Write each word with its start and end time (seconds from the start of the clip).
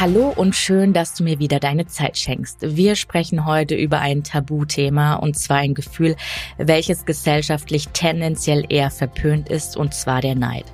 Hallo 0.00 0.32
und 0.34 0.56
schön, 0.56 0.94
dass 0.94 1.14
du 1.14 1.22
mir 1.22 1.38
wieder 1.38 1.60
deine 1.60 1.86
Zeit 1.86 2.16
schenkst. 2.16 2.58
Wir 2.62 2.96
sprechen 2.96 3.44
heute 3.44 3.74
über 3.74 4.00
ein 4.00 4.24
Tabuthema 4.24 5.16
und 5.16 5.38
zwar 5.38 5.58
ein 5.58 5.74
Gefühl, 5.74 6.16
welches 6.56 7.04
gesellschaftlich 7.04 7.88
tendenziell 7.88 8.64
eher 8.68 8.90
verpönt 8.90 9.50
ist 9.50 9.76
und 9.76 9.92
zwar 9.92 10.22
der 10.22 10.34
Neid. 10.34 10.64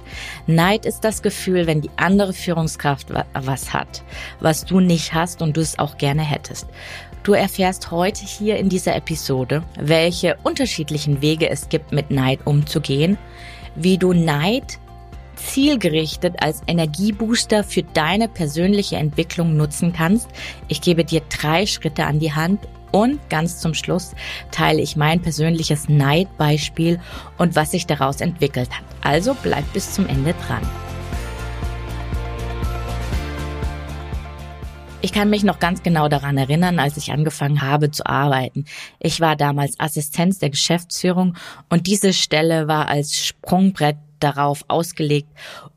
Neid 0.46 0.86
ist 0.86 1.00
das 1.00 1.20
Gefühl, 1.20 1.66
wenn 1.66 1.80
die 1.80 1.90
andere 1.96 2.32
Führungskraft 2.32 3.08
was 3.34 3.72
hat, 3.72 4.04
was 4.38 4.64
du 4.64 4.78
nicht 4.78 5.12
hast 5.12 5.42
und 5.42 5.56
du 5.56 5.60
es 5.60 5.80
auch 5.80 5.98
gerne 5.98 6.22
hättest. 6.22 6.68
Du 7.24 7.32
erfährst 7.32 7.90
heute 7.90 8.24
hier 8.24 8.56
in 8.56 8.68
dieser 8.68 8.94
Episode, 8.94 9.64
welche 9.78 10.38
unterschiedlichen 10.44 11.20
Wege 11.20 11.50
es 11.50 11.68
gibt, 11.68 11.90
mit 11.90 12.12
Neid 12.12 12.46
umzugehen, 12.46 13.18
wie 13.74 13.98
du 13.98 14.12
Neid 14.12 14.78
zielgerichtet 15.38 16.36
als 16.42 16.62
Energiebooster 16.66 17.64
für 17.64 17.82
deine 17.82 18.28
persönliche 18.28 18.96
Entwicklung 18.96 19.56
nutzen 19.56 19.92
kannst. 19.92 20.28
Ich 20.68 20.80
gebe 20.80 21.04
dir 21.04 21.22
drei 21.28 21.66
Schritte 21.66 22.04
an 22.04 22.18
die 22.18 22.32
Hand 22.32 22.60
und 22.90 23.18
ganz 23.28 23.60
zum 23.60 23.74
Schluss 23.74 24.14
teile 24.50 24.80
ich 24.80 24.96
mein 24.96 25.20
persönliches 25.20 25.88
Neidbeispiel 25.88 27.00
und 27.36 27.56
was 27.56 27.72
sich 27.72 27.86
daraus 27.86 28.20
entwickelt 28.20 28.70
hat. 28.70 28.84
Also 29.02 29.36
bleib 29.42 29.72
bis 29.72 29.92
zum 29.92 30.06
Ende 30.06 30.34
dran. 30.46 30.62
Ich 35.00 35.12
kann 35.12 35.30
mich 35.30 35.44
noch 35.44 35.60
ganz 35.60 35.84
genau 35.84 36.08
daran 36.08 36.36
erinnern, 36.36 36.80
als 36.80 36.96
ich 36.96 37.12
angefangen 37.12 37.62
habe 37.62 37.92
zu 37.92 38.04
arbeiten. 38.04 38.64
Ich 38.98 39.20
war 39.20 39.36
damals 39.36 39.78
Assistenz 39.78 40.38
der 40.38 40.50
Geschäftsführung 40.50 41.36
und 41.68 41.86
diese 41.86 42.12
Stelle 42.12 42.66
war 42.66 42.88
als 42.88 43.24
Sprungbrett 43.24 43.96
darauf 44.20 44.64
ausgelegt, 44.68 45.28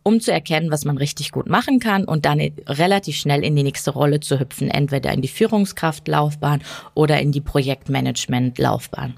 um 0.04 0.20
zu 0.20 0.32
erkennen, 0.32 0.72
was 0.72 0.86
man 0.86 0.98
richtig 0.98 1.32
gut 1.32 1.48
machen 1.48 1.80
kann 1.80 2.06
und 2.06 2.26
dann 2.26 2.40
relativ 2.68 3.16
schnell 3.16 3.44
in 3.44 3.56
die 3.56 3.64
nächste 3.64 3.92
Rolle 3.92 4.20
zu 4.20 4.40
hüpfen, 4.40 4.70
entweder 4.70 5.12
in 5.12 5.22
die 5.22 5.28
Führungskraftlaufbahn 5.28 6.62
oder 6.94 7.20
in 7.20 7.32
die 7.32 7.42
Projektmanagementlaufbahn. 7.42 9.16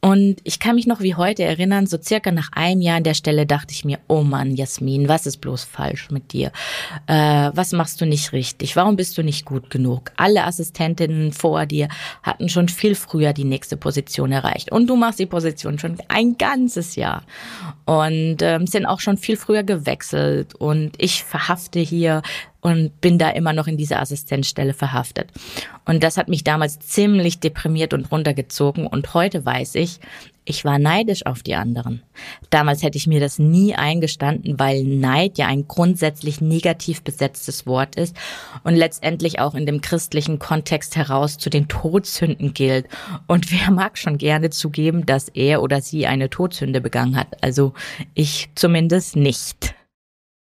Und 0.00 0.36
ich 0.44 0.60
kann 0.60 0.76
mich 0.76 0.86
noch 0.86 1.00
wie 1.00 1.16
heute 1.16 1.42
erinnern, 1.42 1.86
so 1.86 1.98
circa 2.00 2.30
nach 2.30 2.50
einem 2.52 2.80
Jahr 2.80 2.98
an 2.98 3.04
der 3.04 3.14
Stelle 3.14 3.46
dachte 3.46 3.72
ich 3.72 3.84
mir, 3.84 3.98
oh 4.06 4.22
Mann, 4.22 4.54
Jasmin, 4.54 5.08
was 5.08 5.26
ist 5.26 5.38
bloß 5.38 5.64
falsch 5.64 6.10
mit 6.10 6.32
dir? 6.32 6.52
Äh, 7.06 7.50
was 7.52 7.72
machst 7.72 8.00
du 8.00 8.06
nicht 8.06 8.32
richtig? 8.32 8.76
Warum 8.76 8.96
bist 8.96 9.18
du 9.18 9.22
nicht 9.24 9.44
gut 9.44 9.70
genug? 9.70 10.12
Alle 10.16 10.44
Assistentinnen 10.44 11.32
vor 11.32 11.66
dir 11.66 11.88
hatten 12.22 12.48
schon 12.48 12.68
viel 12.68 12.94
früher 12.94 13.32
die 13.32 13.44
nächste 13.44 13.76
Position 13.76 14.30
erreicht. 14.30 14.70
Und 14.70 14.86
du 14.86 14.94
machst 14.94 15.18
die 15.18 15.26
Position 15.26 15.78
schon 15.78 15.98
ein 16.08 16.38
ganzes 16.38 16.94
Jahr. 16.94 17.24
Und 17.84 18.38
ähm, 18.40 18.66
sind 18.66 18.86
auch 18.86 19.00
schon 19.00 19.16
viel 19.16 19.36
früher 19.36 19.64
gewechselt. 19.64 20.54
Und 20.54 20.92
ich 20.98 21.24
verhafte 21.24 21.80
hier 21.80 22.22
und 22.60 23.00
bin 23.00 23.18
da 23.18 23.30
immer 23.30 23.52
noch 23.52 23.66
in 23.66 23.76
dieser 23.76 24.00
Assistenzstelle 24.00 24.74
verhaftet. 24.74 25.30
Und 25.84 26.02
das 26.02 26.16
hat 26.16 26.28
mich 26.28 26.44
damals 26.44 26.80
ziemlich 26.80 27.40
deprimiert 27.40 27.94
und 27.94 28.10
runtergezogen 28.10 28.86
und 28.86 29.14
heute 29.14 29.44
weiß 29.44 29.76
ich, 29.76 30.00
ich 30.48 30.64
war 30.64 30.78
neidisch 30.78 31.26
auf 31.26 31.42
die 31.42 31.54
anderen. 31.54 32.02
Damals 32.48 32.82
hätte 32.82 32.96
ich 32.96 33.06
mir 33.06 33.20
das 33.20 33.38
nie 33.38 33.74
eingestanden, 33.74 34.58
weil 34.58 34.82
Neid 34.82 35.36
ja 35.36 35.46
ein 35.46 35.68
grundsätzlich 35.68 36.40
negativ 36.40 37.02
besetztes 37.02 37.66
Wort 37.66 37.96
ist 37.96 38.16
und 38.64 38.74
letztendlich 38.74 39.40
auch 39.40 39.54
in 39.54 39.66
dem 39.66 39.82
christlichen 39.82 40.38
Kontext 40.38 40.96
heraus 40.96 41.36
zu 41.36 41.50
den 41.50 41.68
Todsünden 41.68 42.54
gilt. 42.54 42.86
Und 43.26 43.52
wer 43.52 43.70
mag 43.70 43.98
schon 43.98 44.16
gerne 44.16 44.48
zugeben, 44.48 45.04
dass 45.04 45.28
er 45.28 45.62
oder 45.62 45.82
sie 45.82 46.06
eine 46.06 46.30
Todsünde 46.30 46.80
begangen 46.80 47.16
hat? 47.16 47.42
Also 47.42 47.74
ich 48.14 48.48
zumindest 48.54 49.16
nicht. 49.16 49.74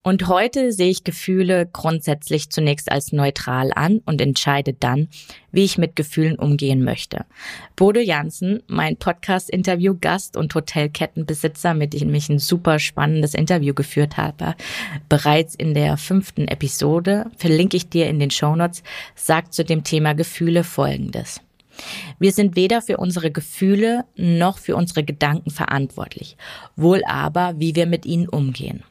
Und 0.03 0.28
heute 0.28 0.72
sehe 0.72 0.89
ich 0.89 1.03
Gefühle 1.03 1.69
grundsätzlich 1.72 2.50
zunächst 2.50 2.91
als 2.91 3.12
neutral 3.12 3.72
an 3.75 4.01
und 4.07 4.19
entscheide 4.19 4.73
dann, 4.73 5.09
wie 5.51 5.63
ich 5.63 5.78
mit 5.78 5.95
Gefühlen 5.95 6.39
umgehen 6.39 6.84
möchte. 6.84 7.25
Bodo 7.75 8.00
Jansen, 8.00 8.63
mein 8.66 8.97
Podcast-Interview-Gast 8.97 10.38
und 10.38 10.56
Hotelkettenbesitzer, 10.56 11.75
mit 11.75 11.94
dem 11.94 12.11
ich 12.16 12.29
ein 12.29 12.40
super 12.40 12.79
spannendes 12.79 13.35
Interview 13.35 13.75
geführt 13.75 14.17
habe, 14.17 14.56
bereits 15.07 15.53
in 15.53 15.75
der 15.75 15.97
fünften 15.97 16.47
Episode, 16.47 17.29
verlinke 17.38 17.78
ich 17.78 17.88
dir 17.88 18.07
in 18.07 18.19
den 18.19 18.31
Shownotes, 18.31 18.81
sagt 19.13 19.53
zu 19.53 19.63
dem 19.63 19.84
Thema 19.84 20.16
Gefühle 20.16 20.63
Folgendes. 20.63 21.41
Wir 22.17 22.31
sind 22.31 22.56
weder 22.56 22.81
für 22.81 22.97
unsere 22.97 23.29
Gefühle 23.29 24.06
noch 24.16 24.57
für 24.57 24.75
unsere 24.75 25.03
Gedanken 25.03 25.51
verantwortlich, 25.51 26.38
wohl 26.75 27.03
aber, 27.06 27.59
wie 27.59 27.75
wir 27.75 27.85
mit 27.85 28.07
ihnen 28.07 28.28
umgehen. 28.28 28.84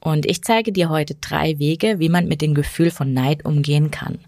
Und 0.00 0.26
ich 0.26 0.42
zeige 0.42 0.72
dir 0.72 0.88
heute 0.88 1.14
drei 1.16 1.58
Wege, 1.58 1.98
wie 1.98 2.08
man 2.08 2.28
mit 2.28 2.40
dem 2.40 2.54
Gefühl 2.54 2.90
von 2.90 3.12
Neid 3.12 3.44
umgehen 3.44 3.90
kann. 3.90 4.18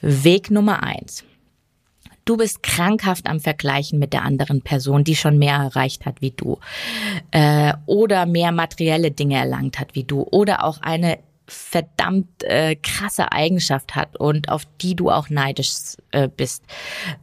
Weg 0.00 0.50
Nummer 0.50 0.82
eins. 0.82 1.24
Du 2.24 2.36
bist 2.36 2.62
krankhaft 2.62 3.26
am 3.26 3.40
Vergleichen 3.40 3.98
mit 3.98 4.12
der 4.12 4.22
anderen 4.22 4.62
Person, 4.62 5.04
die 5.04 5.16
schon 5.16 5.38
mehr 5.38 5.56
erreicht 5.56 6.06
hat 6.06 6.20
wie 6.20 6.30
du. 6.30 6.58
Äh, 7.32 7.72
oder 7.86 8.26
mehr 8.26 8.52
materielle 8.52 9.10
Dinge 9.10 9.36
erlangt 9.36 9.80
hat 9.80 9.94
wie 9.94 10.04
du. 10.04 10.22
Oder 10.30 10.64
auch 10.64 10.80
eine 10.80 11.18
verdammt 11.50 12.44
äh, 12.44 12.76
krasse 12.76 13.32
Eigenschaft 13.32 13.96
hat 13.96 14.16
und 14.16 14.48
auf 14.48 14.62
die 14.80 14.94
du 14.94 15.10
auch 15.10 15.30
neidisch 15.30 15.96
äh, 16.12 16.28
bist. 16.28 16.62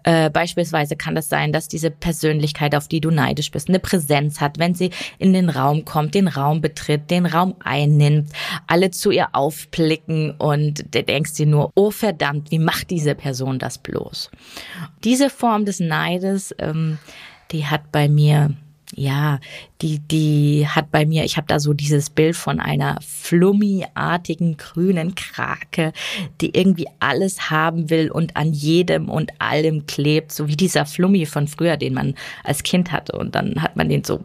Äh, 0.03 0.29
beispielsweise 0.29 0.97
kann 0.97 1.15
das 1.15 1.29
sein, 1.29 1.53
dass 1.53 1.69
diese 1.69 1.91
Persönlichkeit, 1.91 2.75
auf 2.75 2.88
die 2.89 2.99
du 2.99 3.09
neidisch 3.09 3.51
bist, 3.51 3.69
eine 3.69 3.79
Präsenz 3.79 4.41
hat, 4.41 4.59
wenn 4.59 4.73
sie 4.73 4.91
in 5.17 5.31
den 5.31 5.49
Raum 5.49 5.85
kommt, 5.85 6.13
den 6.13 6.27
Raum 6.27 6.59
betritt, 6.59 7.09
den 7.09 7.25
Raum 7.25 7.55
einnimmt, 7.63 8.31
alle 8.67 8.91
zu 8.91 9.11
ihr 9.11 9.29
aufblicken 9.31 10.31
und 10.31 10.94
du 10.94 11.03
denkst 11.03 11.35
dir 11.35 11.45
nur, 11.45 11.71
oh 11.75 11.89
verdammt, 11.91 12.51
wie 12.51 12.59
macht 12.59 12.89
diese 12.89 13.15
Person 13.15 13.59
das 13.59 13.77
bloß? 13.77 14.29
Diese 15.03 15.29
Form 15.29 15.63
des 15.63 15.79
Neides, 15.79 16.53
ähm, 16.59 16.97
die 17.51 17.65
hat 17.65 17.94
bei 17.94 18.09
mir 18.09 18.55
ja, 18.96 19.40
die, 19.81 20.00
die 20.00 20.66
hat 20.68 20.92
bei 20.92 21.06
mir, 21.06 21.25
ich 21.25 21.36
habe 21.36 21.48
da 21.48 21.59
so 21.59 21.74
dieses 21.74 22.09
Bild 22.09 22.36
von 22.38 22.59
einer 22.59 22.98
flummiartigen 23.02 24.56
grünen 24.56 25.14
Krake, 25.14 25.92
die 26.40 26.56
irgendwie 26.58 26.88
alles 27.00 27.50
haben 27.50 27.90
will 27.90 28.09
und 28.09 28.38
an 28.38 28.53
jedem 28.53 29.09
und 29.09 29.31
allem 29.40 29.88
klebt, 29.88 30.31
so 30.31 30.48
wie 30.48 30.56
dieser 30.56 30.86
Flummi 30.86 31.25
von 31.25 31.48
früher, 31.48 31.75
den 31.75 31.94
man 31.94 32.16
als 32.44 32.64
Kind 32.64 32.92
hatte. 32.94 33.18
Und 33.18 33.36
dann 33.36 33.62
hat 33.62 33.75
man 33.75 33.90
den 33.90 34.06
so 34.06 34.24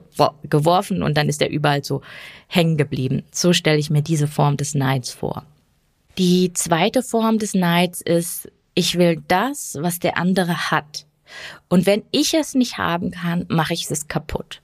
geworfen 0.49 1.03
und 1.03 1.17
dann 1.17 1.29
ist 1.29 1.43
er 1.43 1.51
überall 1.51 1.83
so 1.83 2.01
hängen 2.47 2.77
geblieben. 2.77 3.25
So 3.33 3.53
stelle 3.53 3.79
ich 3.79 3.91
mir 3.91 4.03
diese 4.03 4.29
Form 4.29 4.57
des 4.57 4.75
Neids 4.75 5.11
vor. 5.11 5.45
Die 6.19 6.53
zweite 6.53 7.03
Form 7.03 7.39
des 7.39 7.55
Neids 7.55 8.01
ist, 8.01 8.49
ich 8.75 8.97
will 8.97 9.23
das, 9.27 9.77
was 9.81 9.99
der 9.99 10.19
andere 10.19 10.71
hat. 10.71 11.07
Und 11.69 11.87
wenn 11.87 12.03
ich 12.11 12.35
es 12.35 12.55
nicht 12.55 12.79
haben 12.79 13.11
kann, 13.11 13.47
mache 13.49 13.75
ich 13.75 13.91
es 13.91 14.09
kaputt. 14.09 14.63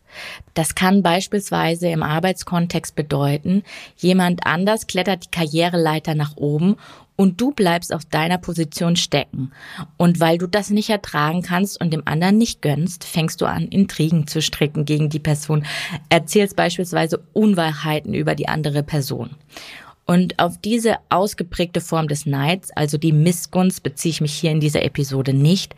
Das 0.54 0.74
kann 0.74 1.02
beispielsweise 1.02 1.88
im 1.88 2.02
Arbeitskontext 2.02 2.94
bedeuten, 2.94 3.62
jemand 3.96 4.46
anders 4.46 4.86
klettert 4.86 5.24
die 5.24 5.30
Karriereleiter 5.30 6.14
nach 6.14 6.36
oben 6.36 6.76
und 7.16 7.40
du 7.40 7.50
bleibst 7.50 7.92
auf 7.92 8.04
deiner 8.04 8.38
Position 8.38 8.94
stecken. 8.94 9.50
Und 9.96 10.20
weil 10.20 10.38
du 10.38 10.46
das 10.46 10.70
nicht 10.70 10.88
ertragen 10.88 11.42
kannst 11.42 11.80
und 11.80 11.92
dem 11.92 12.02
anderen 12.06 12.38
nicht 12.38 12.62
gönnst, 12.62 13.02
fängst 13.02 13.40
du 13.40 13.46
an, 13.46 13.66
Intrigen 13.66 14.28
zu 14.28 14.40
stricken 14.40 14.84
gegen 14.84 15.10
die 15.10 15.18
Person, 15.18 15.66
erzählst 16.08 16.54
beispielsweise 16.54 17.20
Unwahrheiten 17.32 18.14
über 18.14 18.36
die 18.36 18.48
andere 18.48 18.84
Person. 18.84 19.30
Und 20.06 20.38
auf 20.38 20.58
diese 20.58 20.96
ausgeprägte 21.10 21.80
Form 21.80 22.08
des 22.08 22.24
Neids, 22.24 22.70
also 22.70 22.96
die 22.96 23.12
Missgunst, 23.12 23.82
beziehe 23.82 24.10
ich 24.10 24.20
mich 24.20 24.32
hier 24.32 24.52
in 24.52 24.60
dieser 24.60 24.84
Episode 24.84 25.34
nicht, 25.34 25.74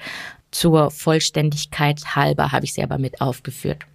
zur 0.51 0.91
Vollständigkeit 0.91 2.17
halber 2.17 2.53
habe 2.53 2.65
ich 2.65 2.75
sie 2.75 2.83
aber 2.83 2.99
mit 2.99 3.21
aufgeführt. 3.21 3.87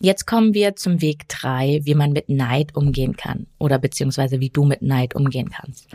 Jetzt 0.00 0.26
kommen 0.26 0.54
wir 0.54 0.76
zum 0.76 1.02
Weg 1.02 1.28
drei, 1.28 1.80
wie 1.84 1.94
man 1.94 2.12
mit 2.12 2.28
Neid 2.30 2.74
umgehen 2.74 3.16
kann 3.16 3.46
oder 3.58 3.78
beziehungsweise 3.78 4.40
wie 4.40 4.48
du 4.48 4.64
mit 4.64 4.80
Neid 4.80 5.14
umgehen 5.14 5.50
kannst. 5.50 5.88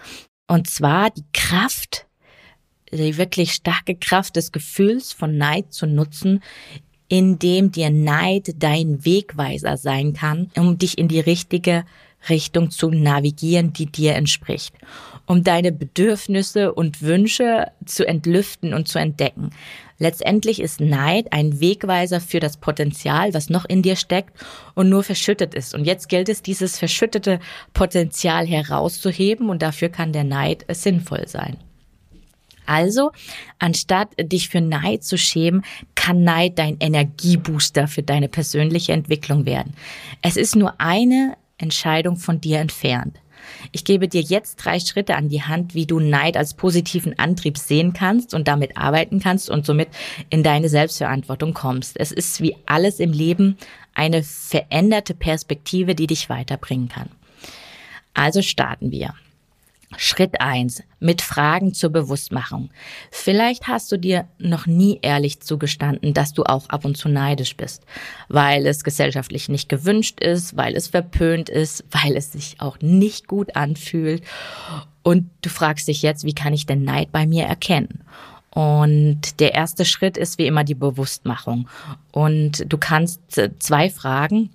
Und 0.47 0.69
zwar 0.69 1.09
die 1.09 1.25
Kraft, 1.33 2.05
die 2.91 3.17
wirklich 3.17 3.53
starke 3.53 3.95
Kraft 3.95 4.35
des 4.35 4.51
Gefühls 4.51 5.11
von 5.11 5.37
Neid 5.37 5.73
zu 5.73 5.87
nutzen, 5.87 6.43
indem 7.07 7.71
dir 7.71 7.89
Neid 7.89 8.55
dein 8.57 9.03
Wegweiser 9.05 9.77
sein 9.77 10.13
kann, 10.13 10.51
um 10.55 10.77
dich 10.77 10.97
in 10.97 11.07
die 11.07 11.19
richtige 11.19 11.83
Richtung 12.29 12.71
zu 12.71 12.89
navigieren, 12.89 13.73
die 13.73 13.85
dir 13.85 14.15
entspricht, 14.15 14.73
um 15.25 15.43
deine 15.43 15.71
Bedürfnisse 15.71 16.73
und 16.73 17.01
Wünsche 17.01 17.71
zu 17.85 18.07
entlüften 18.07 18.73
und 18.73 18.87
zu 18.87 18.99
entdecken. 18.99 19.51
Letztendlich 19.97 20.61
ist 20.61 20.81
Neid 20.81 21.31
ein 21.31 21.61
Wegweiser 21.61 22.19
für 22.19 22.39
das 22.39 22.57
Potenzial, 22.57 23.33
was 23.33 23.49
noch 23.49 23.65
in 23.65 23.81
dir 23.81 23.95
steckt 23.95 24.33
und 24.73 24.89
nur 24.89 25.03
verschüttet 25.03 25.53
ist. 25.53 25.73
Und 25.73 25.85
jetzt 25.85 26.09
gilt 26.09 26.27
es, 26.27 26.41
dieses 26.41 26.77
verschüttete 26.77 27.39
Potenzial 27.73 28.45
herauszuheben 28.45 29.49
und 29.49 29.61
dafür 29.61 29.89
kann 29.89 30.11
der 30.11 30.25
Neid 30.25 30.65
sinnvoll 30.69 31.27
sein. 31.27 31.57
Also, 32.65 33.11
anstatt 33.59 34.09
dich 34.19 34.49
für 34.49 34.61
Neid 34.61 35.03
zu 35.03 35.17
schämen, 35.17 35.63
kann 35.93 36.23
Neid 36.23 36.57
dein 36.57 36.77
Energiebooster 36.79 37.87
für 37.87 38.03
deine 38.03 38.27
persönliche 38.27 38.91
Entwicklung 38.91 39.45
werden. 39.45 39.75
Es 40.21 40.35
ist 40.35 40.55
nur 40.55 40.79
eine 40.79 41.37
Entscheidung 41.57 42.17
von 42.17 42.41
dir 42.41 42.59
entfernt. 42.59 43.17
Ich 43.75 43.83
gebe 43.83 44.07
dir 44.07 44.21
jetzt 44.21 44.55
drei 44.55 44.79
Schritte 44.79 45.17
an 45.17 45.27
die 45.27 45.43
Hand, 45.43 45.75
wie 45.75 45.85
du 45.85 45.99
Neid 45.99 46.37
als 46.37 46.53
positiven 46.53 47.19
Antrieb 47.19 47.57
sehen 47.57 47.91
kannst 47.91 48.33
und 48.33 48.47
damit 48.47 48.77
arbeiten 48.77 49.19
kannst 49.19 49.49
und 49.49 49.65
somit 49.65 49.89
in 50.29 50.43
deine 50.43 50.69
Selbstverantwortung 50.69 51.53
kommst. 51.53 51.99
Es 51.99 52.13
ist 52.13 52.39
wie 52.39 52.55
alles 52.65 53.01
im 53.01 53.11
Leben 53.11 53.57
eine 53.93 54.23
veränderte 54.23 55.13
Perspektive, 55.13 55.93
die 55.93 56.07
dich 56.07 56.29
weiterbringen 56.29 56.87
kann. 56.87 57.09
Also 58.13 58.41
starten 58.41 58.91
wir. 58.91 59.13
Schritt 59.97 60.41
eins 60.41 60.83
Mit 60.99 61.21
Fragen 61.21 61.73
zur 61.73 61.89
Bewusstmachung. 61.91 62.69
Vielleicht 63.11 63.67
hast 63.67 63.91
du 63.91 63.97
dir 63.97 64.27
noch 64.37 64.65
nie 64.65 64.99
ehrlich 65.01 65.39
zugestanden, 65.41 66.13
dass 66.13 66.33
du 66.33 66.43
auch 66.43 66.69
ab 66.69 66.85
und 66.85 66.97
zu 66.97 67.09
neidisch 67.09 67.55
bist, 67.55 67.83
weil 68.27 68.65
es 68.65 68.83
gesellschaftlich 68.83 69.49
nicht 69.49 69.69
gewünscht 69.69 70.19
ist, 70.19 70.57
weil 70.57 70.75
es 70.75 70.87
verpönt 70.87 71.49
ist, 71.49 71.83
weil 71.91 72.15
es 72.15 72.31
sich 72.31 72.55
auch 72.59 72.79
nicht 72.81 73.27
gut 73.27 73.55
anfühlt. 73.55 74.23
Und 75.03 75.29
du 75.41 75.49
fragst 75.49 75.87
dich 75.87 76.01
jetzt, 76.01 76.23
wie 76.23 76.33
kann 76.33 76.53
ich 76.53 76.65
denn 76.65 76.83
Neid 76.83 77.11
bei 77.11 77.27
mir 77.27 77.45
erkennen? 77.45 78.03
Und 78.49 79.41
der 79.41 79.53
erste 79.53 79.83
Schritt 79.83 80.17
ist 80.17 80.37
wie 80.37 80.47
immer 80.47 80.63
die 80.63 80.75
Bewusstmachung. 80.75 81.67
Und 82.11 82.63
du 82.71 82.77
kannst 82.77 83.19
zwei 83.59 83.89
Fragen 83.89 84.49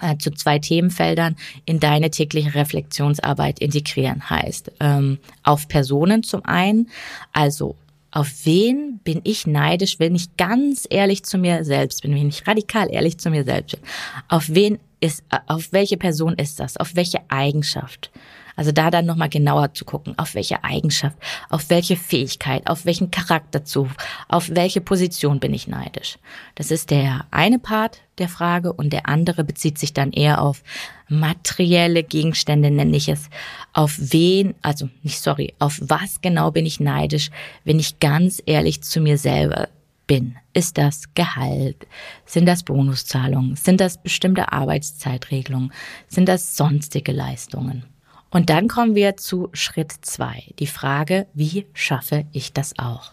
äh, 0.00 0.16
zu 0.18 0.30
zwei 0.30 0.58
Themenfeldern 0.58 1.36
in 1.64 1.80
deine 1.80 2.10
tägliche 2.10 2.54
Reflexionsarbeit 2.54 3.58
integrieren. 3.58 4.28
Heißt, 4.28 4.72
ähm, 4.80 5.18
auf 5.42 5.68
Personen 5.68 6.22
zum 6.22 6.44
einen, 6.44 6.88
also 7.32 7.76
auf 8.10 8.28
wen 8.44 8.98
bin 9.04 9.20
ich 9.24 9.46
neidisch, 9.46 10.00
wenn 10.00 10.14
ich 10.14 10.36
ganz 10.36 10.86
ehrlich 10.90 11.22
zu 11.22 11.38
mir 11.38 11.64
selbst 11.64 12.02
bin, 12.02 12.14
wenn 12.14 12.28
ich 12.28 12.46
radikal 12.46 12.90
ehrlich 12.90 13.18
zu 13.18 13.30
mir 13.30 13.44
selbst 13.44 13.76
bin. 13.76 13.88
Auf 14.28 14.48
wen 14.48 14.78
ist, 15.00 15.22
äh, 15.30 15.38
auf 15.46 15.72
welche 15.72 15.96
Person 15.96 16.34
ist 16.34 16.60
das? 16.60 16.76
Auf 16.76 16.96
welche 16.96 17.20
Eigenschaft? 17.28 18.10
Also 18.56 18.72
da 18.72 18.90
dann 18.90 19.06
nochmal 19.06 19.28
genauer 19.28 19.74
zu 19.74 19.84
gucken, 19.84 20.18
auf 20.18 20.34
welche 20.34 20.64
Eigenschaft, 20.64 21.16
auf 21.48 21.70
welche 21.70 21.96
Fähigkeit, 21.96 22.66
auf 22.66 22.84
welchen 22.84 23.10
Charakterzug, 23.10 23.88
auf 24.28 24.50
welche 24.50 24.80
Position 24.80 25.40
bin 25.40 25.54
ich 25.54 25.68
neidisch. 25.68 26.18
Das 26.54 26.70
ist 26.70 26.90
der 26.90 27.26
eine 27.30 27.58
Part 27.58 28.00
der 28.18 28.28
Frage 28.28 28.72
und 28.72 28.92
der 28.92 29.08
andere 29.08 29.44
bezieht 29.44 29.78
sich 29.78 29.92
dann 29.92 30.12
eher 30.12 30.42
auf 30.42 30.62
materielle 31.08 32.02
Gegenstände, 32.02 32.70
nenne 32.70 32.96
ich 32.96 33.08
es. 33.08 33.30
Auf 33.72 33.96
wen, 33.98 34.54
also 34.62 34.88
nicht 35.02 35.20
sorry, 35.20 35.54
auf 35.58 35.80
was 35.82 36.20
genau 36.20 36.50
bin 36.50 36.66
ich 36.66 36.80
neidisch, 36.80 37.30
wenn 37.64 37.78
ich 37.78 37.98
ganz 37.98 38.42
ehrlich 38.46 38.82
zu 38.82 39.00
mir 39.00 39.18
selber 39.18 39.68
bin. 40.06 40.36
Ist 40.52 40.76
das 40.76 41.14
Gehalt? 41.14 41.86
Sind 42.26 42.46
das 42.46 42.64
Bonuszahlungen? 42.64 43.54
Sind 43.54 43.80
das 43.80 44.02
bestimmte 44.02 44.52
Arbeitszeitregelungen? 44.52 45.72
Sind 46.08 46.28
das 46.28 46.56
sonstige 46.56 47.12
Leistungen? 47.12 47.84
Und 48.30 48.48
dann 48.48 48.68
kommen 48.68 48.94
wir 48.94 49.16
zu 49.16 49.48
Schritt 49.52 49.92
zwei. 50.02 50.44
Die 50.58 50.68
Frage, 50.68 51.26
wie 51.34 51.66
schaffe 51.74 52.24
ich 52.32 52.52
das 52.52 52.78
auch? 52.78 53.12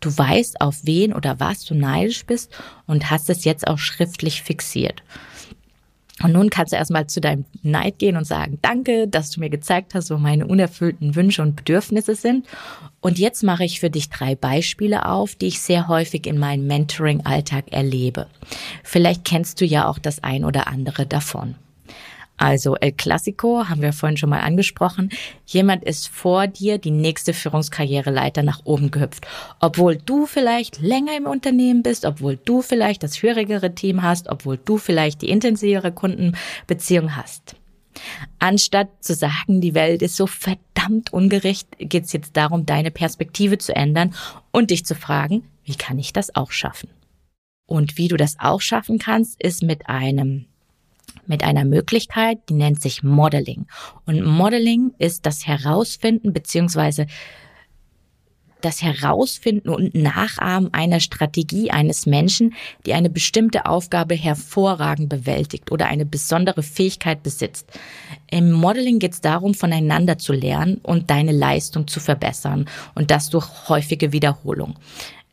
Du 0.00 0.16
weißt, 0.16 0.60
auf 0.60 0.80
wen 0.84 1.12
oder 1.12 1.38
was 1.38 1.64
du 1.64 1.74
neidisch 1.74 2.24
bist 2.24 2.50
und 2.86 3.10
hast 3.10 3.28
es 3.28 3.44
jetzt 3.44 3.68
auch 3.68 3.78
schriftlich 3.78 4.42
fixiert. 4.42 5.02
Und 6.22 6.32
nun 6.32 6.48
kannst 6.48 6.72
du 6.72 6.76
erstmal 6.76 7.08
zu 7.08 7.20
deinem 7.20 7.44
Neid 7.62 7.98
gehen 7.98 8.16
und 8.16 8.24
sagen, 8.24 8.58
danke, 8.62 9.08
dass 9.08 9.30
du 9.30 9.40
mir 9.40 9.50
gezeigt 9.50 9.94
hast, 9.94 10.10
wo 10.10 10.16
meine 10.16 10.46
unerfüllten 10.46 11.16
Wünsche 11.16 11.42
und 11.42 11.56
Bedürfnisse 11.56 12.14
sind. 12.14 12.46
Und 13.00 13.18
jetzt 13.18 13.42
mache 13.42 13.64
ich 13.64 13.80
für 13.80 13.90
dich 13.90 14.10
drei 14.10 14.36
Beispiele 14.36 15.06
auf, 15.06 15.34
die 15.34 15.48
ich 15.48 15.60
sehr 15.60 15.88
häufig 15.88 16.26
in 16.26 16.38
meinem 16.38 16.66
Mentoring-Alltag 16.68 17.72
erlebe. 17.72 18.28
Vielleicht 18.84 19.24
kennst 19.24 19.60
du 19.60 19.64
ja 19.64 19.88
auch 19.88 19.98
das 19.98 20.22
ein 20.22 20.44
oder 20.44 20.68
andere 20.68 21.04
davon. 21.04 21.56
Also 22.36 22.74
El 22.76 22.92
Clasico 22.92 23.68
haben 23.68 23.82
wir 23.82 23.92
vorhin 23.92 24.16
schon 24.16 24.30
mal 24.30 24.40
angesprochen. 24.40 25.10
Jemand 25.46 25.84
ist 25.84 26.08
vor 26.08 26.46
dir 26.46 26.78
die 26.78 26.90
nächste 26.90 27.32
Führungskarriereleiter 27.32 28.42
nach 28.42 28.62
oben 28.64 28.90
gehüpft. 28.90 29.26
Obwohl 29.60 29.96
du 29.96 30.26
vielleicht 30.26 30.80
länger 30.80 31.16
im 31.16 31.26
Unternehmen 31.26 31.82
bist, 31.82 32.04
obwohl 32.04 32.36
du 32.44 32.60
vielleicht 32.60 33.02
das 33.02 33.16
schwierigere 33.16 33.74
Team 33.74 34.02
hast, 34.02 34.28
obwohl 34.28 34.58
du 34.58 34.78
vielleicht 34.78 35.22
die 35.22 35.30
intensivere 35.30 35.92
Kundenbeziehung 35.92 37.16
hast. 37.16 37.56
Anstatt 38.40 38.88
zu 39.00 39.14
sagen, 39.14 39.60
die 39.60 39.74
Welt 39.74 40.02
ist 40.02 40.16
so 40.16 40.26
verdammt 40.26 41.12
ungerecht, 41.12 41.68
geht 41.78 42.04
es 42.04 42.12
jetzt 42.12 42.36
darum, 42.36 42.66
deine 42.66 42.90
Perspektive 42.90 43.58
zu 43.58 43.74
ändern 43.74 44.14
und 44.50 44.70
dich 44.70 44.84
zu 44.84 44.96
fragen, 44.96 45.44
wie 45.64 45.76
kann 45.76 45.98
ich 45.98 46.12
das 46.12 46.34
auch 46.34 46.50
schaffen? 46.50 46.90
Und 47.66 47.96
wie 47.96 48.08
du 48.08 48.16
das 48.16 48.36
auch 48.40 48.60
schaffen 48.60 48.98
kannst, 48.98 49.40
ist 49.40 49.62
mit 49.62 49.88
einem 49.88 50.46
mit 51.26 51.42
einer 51.42 51.64
Möglichkeit, 51.64 52.38
die 52.48 52.54
nennt 52.54 52.80
sich 52.80 53.02
Modeling. 53.02 53.66
Und 54.06 54.24
Modeling 54.24 54.92
ist 54.98 55.26
das 55.26 55.46
Herausfinden 55.46 56.32
beziehungsweise 56.32 57.06
das 58.64 58.82
Herausfinden 58.82 59.68
und 59.68 59.94
Nachahmen 59.94 60.72
einer 60.72 61.00
Strategie 61.00 61.70
eines 61.70 62.06
Menschen, 62.06 62.54
die 62.86 62.94
eine 62.94 63.10
bestimmte 63.10 63.66
Aufgabe 63.66 64.14
hervorragend 64.14 65.10
bewältigt 65.10 65.70
oder 65.70 65.86
eine 65.86 66.06
besondere 66.06 66.62
Fähigkeit 66.62 67.22
besitzt. 67.22 67.68
Im 68.30 68.52
Modeling 68.52 68.98
geht 68.98 69.12
es 69.12 69.20
darum, 69.20 69.54
voneinander 69.54 70.16
zu 70.16 70.32
lernen 70.32 70.78
und 70.82 71.10
deine 71.10 71.32
Leistung 71.32 71.86
zu 71.86 72.00
verbessern 72.00 72.64
und 72.94 73.10
das 73.10 73.28
durch 73.28 73.68
häufige 73.68 74.12
Wiederholung. 74.12 74.76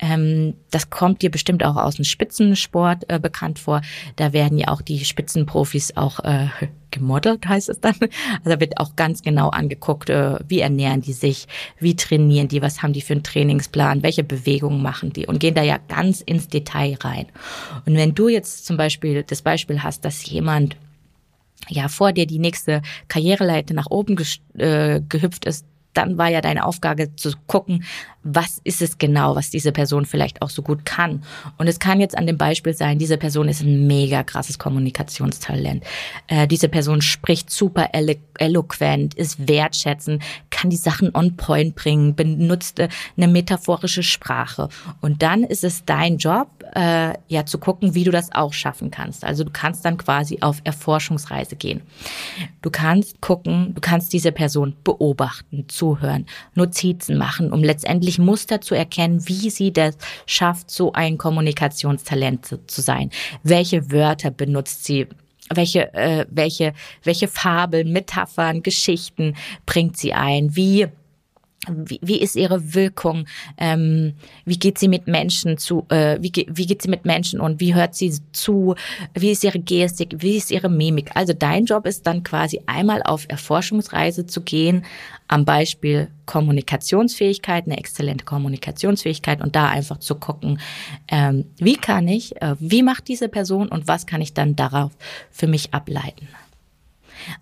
Ähm, 0.02 0.56
das 0.72 0.90
kommt 0.90 1.22
dir 1.22 1.30
bestimmt 1.30 1.64
auch 1.64 1.76
aus 1.76 1.96
dem 1.96 2.06
Spitzensport 2.06 3.06
äh, 3.08 3.20
bekannt 3.20 3.60
vor. 3.60 3.82
Da 4.16 4.34
werden 4.34 4.58
ja 4.58 4.70
auch 4.70 4.82
die 4.82 5.06
Spitzenprofis 5.06 5.96
auch 5.96 6.20
äh, 6.22 6.48
gemodelt, 6.92 7.48
heißt 7.48 7.70
es 7.70 7.80
dann. 7.80 7.96
Also 8.00 8.50
da 8.50 8.60
wird 8.60 8.78
auch 8.80 8.96
ganz 8.96 9.22
genau 9.22 9.50
angeguckt, 9.50 10.10
äh, 10.10 10.40
wie 10.48 10.60
ernähren 10.60 11.02
die 11.02 11.14
sich, 11.14 11.48
wie 11.80 11.96
trainieren 11.96 12.48
die, 12.48 12.62
was 12.64 12.82
haben 12.82 12.94
die 12.94 13.02
für 13.02 13.14
einen 13.14 13.24
Trainingsplan, 13.24 14.02
welche 14.04 14.24
Bewegungen 14.24 14.82
machen 14.82 15.14
die 15.14 15.28
und 15.28 15.40
gehen 15.40 15.54
da 15.54 15.62
ja 15.62 15.78
ganz 15.88 16.22
ins 16.22 16.48
Detail 16.48 16.98
rein. 17.02 17.28
Und 17.86 17.96
wenn 17.96 18.16
du 18.16 18.28
jetzt 18.28 18.66
zum 18.66 18.78
Beispiel 18.78 19.24
das 19.24 19.44
Beispiel 19.44 19.84
hast, 19.84 20.04
dass 20.04 20.26
jemand 20.26 20.76
ja 21.70 21.88
vor 21.88 22.12
dir 22.12 22.26
die 22.26 22.40
nächste 22.40 22.82
Karriereleiter 23.08 23.76
nach 23.76 23.90
oben 23.90 24.18
äh, 24.58 25.00
gehüpft 25.08 25.46
ist, 25.46 25.66
dann 25.94 26.18
war 26.18 26.30
ja 26.30 26.42
deine 26.42 26.66
Aufgabe 26.66 27.16
zu 27.16 27.32
gucken, 27.48 27.84
was 28.24 28.62
ist 28.64 28.82
es 28.82 28.98
genau, 28.98 29.36
was 29.36 29.50
diese 29.50 29.72
Person 29.72 30.06
vielleicht 30.06 30.42
auch 30.42 30.50
so 30.50 30.62
gut 30.62 30.86
kann. 30.86 31.24
Und 31.58 31.68
es 31.68 31.80
kann 31.80 32.00
jetzt 32.00 32.18
an 32.18 32.28
dem 32.28 32.38
Beispiel 32.38 32.74
sein, 32.74 33.00
diese 33.00 33.18
Person 33.18 33.50
ist 33.50 33.62
ein 33.62 33.88
mega 33.88 34.24
krasses 34.24 34.60
Kommunikationstalent. 34.60 35.84
Äh, 36.28 36.48
diese 36.48 36.70
Person 36.70 37.02
spricht 37.02 37.50
super 37.50 37.90
elo 37.94 38.14
eloquent, 38.38 39.14
ist 39.14 39.48
wertschätzend, 39.48 40.24
kann 40.50 40.70
die 40.70 40.78
Sachen 40.78 41.14
on 41.16 41.36
point 41.36 41.76
bringen, 41.76 42.16
benutzt 42.16 42.80
äh, 42.80 42.90
eine 43.18 43.28
metaphorische 43.28 44.04
Sprache. 44.04 44.70
Und 45.00 45.22
dann 45.22 45.44
ist 45.44 45.64
es 45.64 45.86
dein 45.86 46.18
Job, 46.18 46.48
äh, 46.76 47.14
ja 47.28 47.46
zu 47.46 47.58
gucken, 47.58 47.96
wie 47.96 48.04
du 48.04 48.12
das 48.12 48.32
auch 48.32 48.54
schaffen 48.54 48.92
kannst. 48.92 49.24
Also 49.24 49.44
du 49.44 49.52
kannst 49.52 49.86
dann 49.86 49.98
quasi 49.98 50.40
auf 50.42 50.62
Erforschungsreise 50.64 51.56
gehen. 51.56 51.82
Du 52.62 52.70
kannst 52.70 53.22
gucken, 53.22 53.74
du 53.74 53.82
kannst 53.82 54.14
diese 54.14 54.32
Person 54.32 54.76
beobachten, 54.84 55.66
zuhören, 55.82 56.28
Notizen 56.54 57.18
machen, 57.18 57.52
um 57.52 57.64
letztendlich 57.64 58.20
Muster 58.20 58.62
zu 58.62 58.76
erkennen, 58.76 59.28
wie 59.28 59.50
sie 59.50 59.74
das 59.74 59.98
schafft, 60.28 60.70
so 60.70 60.94
ein 60.94 61.18
Kommunikationstalent 61.18 62.46
zu, 62.46 62.64
zu 62.68 62.82
sein. 62.82 63.10
Welche 63.42 63.92
Wörter 63.92 64.30
benutzt 64.30 64.86
sie? 64.86 65.08
Welche, 65.52 65.92
äh, 65.96 66.28
welche, 66.30 66.74
welche 67.04 67.28
Fabeln, 67.28 67.92
Metaphern, 67.92 68.62
Geschichten 68.62 69.36
bringt 69.66 69.98
sie 69.98 70.14
ein? 70.14 70.56
Wie 70.56 70.88
wie, 71.70 72.00
wie 72.02 72.20
ist 72.20 72.36
ihre 72.36 72.74
Wirkung? 72.74 73.26
Ähm, 73.58 74.14
wie 74.46 74.58
geht 74.58 74.80
sie 74.80 74.88
mit 74.88 75.08
Menschen 75.08 75.58
zu? 75.58 75.86
Äh, 75.90 76.18
wie, 76.20 76.32
wie 76.50 76.66
geht 76.66 76.82
sie 76.82 76.90
mit 76.90 77.06
Menschen 77.06 77.40
und 77.40 77.60
wie 77.60 77.76
hört 77.76 77.94
sie 77.94 78.14
zu? 78.32 78.76
Wie 79.14 79.32
ist 79.32 79.44
ihre 79.44 79.60
Gestik? 79.60 80.16
Wie 80.18 80.38
ist 80.38 80.50
ihre 80.50 80.70
Mimik? 80.70 81.12
Also 81.16 81.34
dein 81.34 81.66
Job 81.66 81.86
ist 81.86 82.08
dann 82.08 82.24
quasi 82.24 82.62
einmal 82.66 83.04
auf 83.04 83.26
Erforschungsreise 83.30 84.26
zu 84.26 84.42
gehen, 84.42 84.86
am 85.28 85.46
Beispiel 85.46 86.10
Kommunikationsfähigkeit, 86.26 87.66
eine 87.66 87.78
exzellente 87.78 88.26
Kommunikationsfähigkeit 88.26 89.42
und 89.42 89.56
da 89.56 89.68
einfach 89.68 90.00
zu 90.00 90.16
gucken, 90.16 90.60
ähm, 91.08 91.46
wie 91.58 91.76
kann 91.76 92.08
ich, 92.08 92.42
äh, 92.42 92.56
wie 92.60 92.84
macht 92.84 93.08
diese 93.08 93.30
Person 93.30 93.68
und 93.70 93.88
was 93.88 94.08
kann 94.08 94.22
ich 94.22 94.34
dann 94.34 94.56
darauf 94.56 94.92
für 95.30 95.48
mich 95.48 95.74
ableiten? 95.74 96.28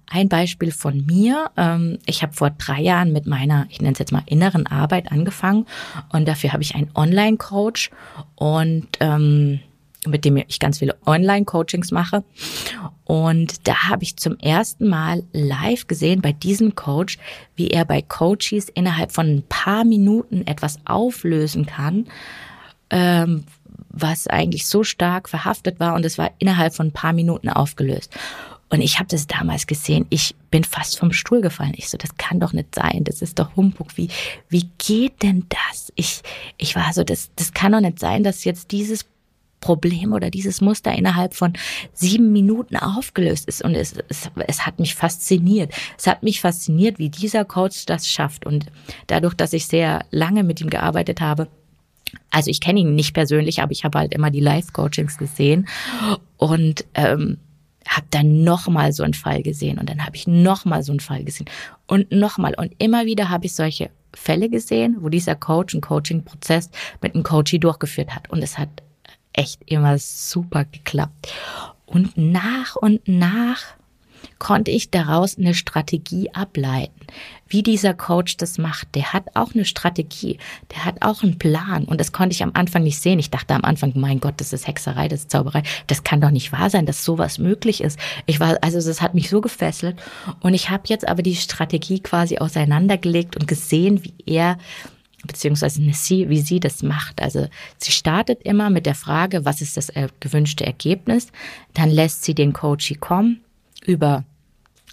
Ein 0.07 0.29
Beispiel 0.29 0.71
von 0.71 1.05
mir. 1.05 1.51
Ähm, 1.57 2.00
ich 2.05 2.21
habe 2.21 2.33
vor 2.33 2.50
drei 2.50 2.81
Jahren 2.81 3.13
mit 3.13 3.25
meiner, 3.25 3.67
ich 3.69 3.81
nenne 3.81 3.93
es 3.93 4.00
jetzt 4.00 4.12
mal 4.12 4.24
inneren 4.25 4.67
Arbeit 4.67 5.12
angefangen 5.12 5.65
und 6.12 6.27
dafür 6.27 6.53
habe 6.53 6.63
ich 6.63 6.75
einen 6.75 6.91
Online-Coach 6.95 7.91
und 8.36 8.88
ähm, 9.00 9.59
mit 10.07 10.25
dem 10.25 10.38
ich 10.38 10.59
ganz 10.59 10.79
viele 10.79 10.95
Online-Coachings 11.05 11.91
mache. 11.91 12.24
Und 13.03 13.67
da 13.67 13.89
habe 13.89 14.03
ich 14.03 14.17
zum 14.17 14.38
ersten 14.38 14.88
Mal 14.88 15.24
live 15.33 15.88
gesehen 15.88 16.21
bei 16.21 16.31
diesem 16.31 16.75
Coach, 16.75 17.17
wie 17.55 17.69
er 17.69 17.86
bei 17.86 18.01
Coaches 18.01 18.69
innerhalb 18.69 19.12
von 19.12 19.27
ein 19.27 19.43
paar 19.50 19.83
Minuten 19.83 20.48
etwas 20.48 20.79
auflösen 20.86 21.65
kann, 21.65 22.07
ähm, 22.89 23.43
was 23.89 24.27
eigentlich 24.27 24.67
so 24.67 24.83
stark 24.83 25.27
verhaftet 25.27 25.79
war 25.79 25.95
und 25.95 26.05
es 26.05 26.17
war 26.17 26.31
innerhalb 26.39 26.74
von 26.74 26.88
ein 26.88 26.93
paar 26.93 27.13
Minuten 27.13 27.50
aufgelöst. 27.50 28.15
Und 28.69 28.81
ich 28.81 28.99
habe 28.99 29.09
das 29.09 29.25
damals 29.25 29.65
gesehen. 29.65 30.05
Ich 30.09 30.35
bin 30.51 30.63
fast 30.63 30.99
vom 30.99 31.11
Stuhl 31.11 31.41
gefallen. 31.41 31.73
Ich 31.75 31.89
so, 31.89 31.97
das 31.97 32.15
kann 32.17 32.39
doch 32.39 32.53
nicht 32.53 32.75
sein. 32.75 33.03
Das 33.03 33.21
ist 33.21 33.39
doch 33.39 33.55
Humbug. 33.55 33.97
Wie, 33.97 34.09
wie 34.47 34.69
geht 34.77 35.23
denn 35.23 35.45
das? 35.49 35.91
Ich, 35.95 36.21
ich 36.57 36.75
war 36.75 36.93
so, 36.93 37.03
das, 37.03 37.31
das 37.35 37.53
kann 37.53 37.71
doch 37.71 37.81
nicht 37.81 37.99
sein, 37.99 38.23
dass 38.23 38.43
jetzt 38.43 38.71
dieses 38.71 39.05
Problem 39.59 40.13
oder 40.13 40.29
dieses 40.29 40.61
Muster 40.61 40.93
innerhalb 40.93 41.33
von 41.33 41.53
sieben 41.93 42.31
Minuten 42.31 42.77
aufgelöst 42.77 43.47
ist. 43.47 43.63
Und 43.63 43.75
es, 43.75 43.95
es, 44.07 44.29
es 44.47 44.65
hat 44.65 44.79
mich 44.79 44.95
fasziniert. 44.95 45.73
Es 45.97 46.07
hat 46.07 46.21
mich 46.21 46.39
fasziniert, 46.39 46.99
wie 46.99 47.09
dieser 47.09 47.45
Coach 47.45 47.85
das 47.85 48.07
schafft. 48.07 48.45
Und 48.45 48.67
dadurch, 49.07 49.33
dass 49.33 49.53
ich 49.53 49.65
sehr 49.65 50.05
lange 50.11 50.43
mit 50.43 50.61
ihm 50.61 50.69
gearbeitet 50.69 51.21
habe, 51.21 51.47
also 52.31 52.49
ich 52.49 52.61
kenne 52.61 52.79
ihn 52.79 52.95
nicht 52.95 53.13
persönlich, 53.13 53.61
aber 53.61 53.71
ich 53.71 53.83
habe 53.83 53.99
halt 53.99 54.13
immer 54.13 54.31
die 54.31 54.39
Live-Coachings 54.39 55.17
gesehen 55.17 55.67
und 56.38 56.85
ähm, 56.95 57.38
habe 57.88 58.07
dann 58.09 58.43
nochmal 58.43 58.93
so 58.93 59.03
einen 59.03 59.13
Fall 59.13 59.41
gesehen 59.41 59.79
und 59.79 59.89
dann 59.89 60.05
habe 60.05 60.15
ich 60.15 60.27
nochmal 60.27 60.83
so 60.83 60.91
einen 60.91 61.00
Fall 61.00 61.24
gesehen 61.24 61.50
und 61.88 62.12
nochmal 62.12 62.53
und 62.55 62.74
immer 62.77 63.05
wieder 63.05 63.29
habe 63.29 63.45
ich 63.45 63.55
solche 63.55 63.89
Fälle 64.13 64.50
gesehen, 64.50 64.98
wo 65.00 65.09
dieser 65.09 65.36
Coach 65.36 65.74
einen 65.74 65.81
Coaching-Prozess 65.81 66.69
mit 67.01 67.13
einem 67.13 67.24
Coachie 67.24 67.59
durchgeführt 67.59 68.15
hat 68.15 68.29
und 68.29 68.41
es 68.41 68.57
hat 68.57 68.69
echt 69.33 69.62
immer 69.67 69.98
super 69.98 70.65
geklappt. 70.65 71.31
Und 71.86 72.17
nach 72.17 72.75
und 72.75 73.07
nach 73.07 73.63
konnte 74.39 74.72
ich 74.72 74.89
daraus 74.89 75.38
eine 75.38 75.53
Strategie 75.53 76.34
ableiten. 76.34 76.93
Wie 77.48 77.63
dieser 77.63 77.93
Coach 77.93 78.38
das 78.38 78.58
macht, 78.58 78.96
der 78.96 79.12
hat 79.13 79.36
auch 79.36 79.53
eine 79.53 79.65
Strategie, 79.65 80.38
der 80.72 80.86
hat 80.86 81.01
auch 81.01 81.24
einen 81.24 81.38
Plan 81.38 81.84
und 81.84 82.00
das 82.00 82.12
konnte 82.12 82.34
ich 82.34 82.43
am 82.43 82.51
Anfang 82.53 82.84
nicht 82.84 83.01
sehen. 83.01 83.19
Ich 83.19 83.31
dachte 83.31 83.53
am 83.53 83.63
Anfang, 83.63 83.93
mein 83.96 84.19
Gott, 84.19 84.36
das 84.38 84.53
ist 84.53 84.67
Hexerei, 84.67 85.08
das 85.08 85.22
ist 85.22 85.31
Zauberei. 85.31 85.63
Das 85.88 86.03
kann 86.03 86.22
doch 86.22 86.31
nicht 86.31 86.51
wahr 86.51 86.69
sein, 86.69 86.86
dass 86.86 87.03
sowas 87.03 87.38
möglich 87.38 87.81
ist. 87.81 88.00
Ich 88.25 88.39
war, 88.39 88.58
also 88.62 88.77
das 88.77 89.01
hat 89.01 89.13
mich 89.13 89.29
so 89.29 89.41
gefesselt 89.41 90.01
und 90.39 90.53
ich 90.53 90.69
habe 90.69 90.84
jetzt 90.86 91.08
aber 91.08 91.22
die 91.24 91.36
Strategie 91.36 92.00
quasi 92.00 92.38
auseinandergelegt 92.38 93.36
und 93.36 93.48
gesehen, 93.48 94.03
wie 94.03 94.13
er 94.25 94.58
beziehungsweise 95.25 95.81
sie, 95.91 96.29
wie 96.29 96.39
sie 96.39 96.60
das 96.60 96.81
macht. 96.81 97.22
Also 97.22 97.48
sie 97.77 97.91
startet 97.91 98.43
immer 98.43 98.69
mit 98.69 98.86
der 98.86 98.96
Frage, 98.96 99.43
was 99.43 99.60
ist 99.60 99.75
das 99.75 99.91
gewünschte 100.19 100.65
Ergebnis? 100.65 101.27
Dann 101.74 101.89
lässt 101.89 102.24
sie 102.24 102.36
den 102.36 102.53
Coachie 102.53 102.96
kommen 102.96 103.41
über 103.86 104.24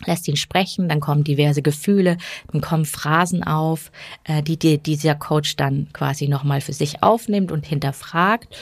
lässt 0.04 0.28
ihn 0.28 0.36
sprechen, 0.36 0.88
dann 0.88 1.00
kommen 1.00 1.24
diverse 1.24 1.62
Gefühle, 1.62 2.18
dann 2.52 2.60
kommen 2.60 2.84
Phrasen 2.84 3.44
auf, 3.44 3.90
äh, 4.24 4.42
die, 4.42 4.58
die 4.58 4.78
dieser 4.78 5.14
Coach 5.14 5.56
dann 5.56 5.88
quasi 5.92 6.28
nochmal 6.28 6.60
für 6.60 6.72
sich 6.72 7.02
aufnimmt 7.02 7.50
und 7.50 7.66
hinterfragt. 7.66 8.54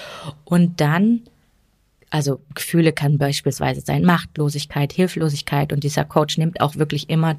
Und 0.45 0.81
dann 0.81 1.23
also 2.11 2.41
Gefühle 2.55 2.93
kann 2.93 3.19
beispielsweise 3.19 3.81
sein 3.81 4.05
Machtlosigkeit, 4.05 4.93
Hilflosigkeit. 4.93 5.73
Und 5.73 5.83
dieser 5.83 6.05
Coach 6.05 6.39
nimmt 6.39 6.61
auch 6.61 6.77
wirklich 6.77 7.11
immer 7.11 7.35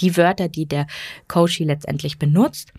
die 0.00 0.18
Wörter, 0.18 0.48
die 0.48 0.66
der 0.66 0.86
Coachie 1.26 1.64
letztendlich 1.64 2.18
benutzt 2.18 2.74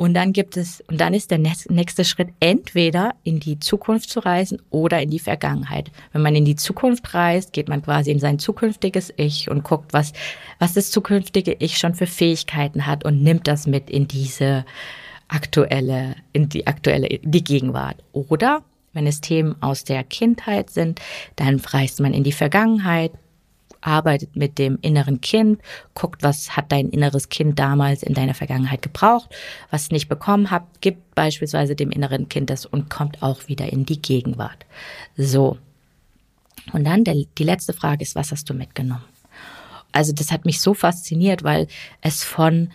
und 0.00 0.14
dann 0.14 0.32
gibt 0.32 0.56
es, 0.56 0.82
und 0.88 0.98
dann 0.98 1.12
ist 1.12 1.30
der 1.30 1.36
nächste 1.36 2.06
Schritt 2.06 2.30
entweder 2.40 3.16
in 3.22 3.38
die 3.38 3.60
Zukunft 3.60 4.08
zu 4.08 4.20
reisen 4.20 4.62
oder 4.70 5.02
in 5.02 5.10
die 5.10 5.18
Vergangenheit. 5.18 5.90
Wenn 6.14 6.22
man 6.22 6.34
in 6.34 6.46
die 6.46 6.56
Zukunft 6.56 7.12
reist, 7.12 7.52
geht 7.52 7.68
man 7.68 7.82
quasi 7.82 8.10
in 8.10 8.18
sein 8.18 8.38
zukünftiges 8.38 9.12
Ich 9.18 9.50
und 9.50 9.62
guckt, 9.62 9.92
was, 9.92 10.14
was 10.58 10.72
das 10.72 10.90
zukünftige 10.90 11.52
Ich 11.58 11.76
schon 11.76 11.94
für 11.94 12.06
Fähigkeiten 12.06 12.86
hat 12.86 13.04
und 13.04 13.22
nimmt 13.22 13.46
das 13.46 13.66
mit 13.66 13.90
in 13.90 14.08
diese 14.08 14.64
aktuelle, 15.28 16.16
in 16.32 16.48
die 16.48 16.66
aktuelle, 16.66 17.20
die 17.22 17.44
Gegenwart. 17.44 18.02
Oder 18.12 18.62
wenn 18.94 19.06
es 19.06 19.20
Themen 19.20 19.54
aus 19.60 19.84
der 19.84 20.02
Kindheit 20.02 20.70
sind, 20.70 20.98
dann 21.36 21.60
reist 21.60 22.00
man 22.00 22.14
in 22.14 22.24
die 22.24 22.32
Vergangenheit, 22.32 23.12
arbeitet 23.80 24.36
mit 24.36 24.58
dem 24.58 24.78
inneren 24.82 25.20
Kind, 25.20 25.60
guckt, 25.94 26.22
was 26.22 26.56
hat 26.56 26.72
dein 26.72 26.90
inneres 26.90 27.28
Kind 27.28 27.58
damals 27.58 28.02
in 28.02 28.14
deiner 28.14 28.34
Vergangenheit 28.34 28.82
gebraucht, 28.82 29.30
was 29.70 29.90
nicht 29.90 30.08
bekommen 30.08 30.50
hat, 30.50 30.64
gibt 30.80 31.14
beispielsweise 31.14 31.74
dem 31.74 31.90
inneren 31.90 32.28
Kind 32.28 32.50
das 32.50 32.66
und 32.66 32.90
kommt 32.90 33.22
auch 33.22 33.48
wieder 33.48 33.72
in 33.72 33.86
die 33.86 34.00
Gegenwart. 34.00 34.66
So. 35.16 35.58
Und 36.72 36.84
dann 36.84 37.04
der, 37.04 37.24
die 37.38 37.44
letzte 37.44 37.72
Frage 37.72 38.02
ist, 38.02 38.14
was 38.14 38.32
hast 38.32 38.48
du 38.50 38.54
mitgenommen? 38.54 39.04
Also 39.92 40.12
das 40.12 40.30
hat 40.30 40.44
mich 40.44 40.60
so 40.60 40.74
fasziniert, 40.74 41.42
weil 41.42 41.66
es 42.00 42.22
von 42.22 42.70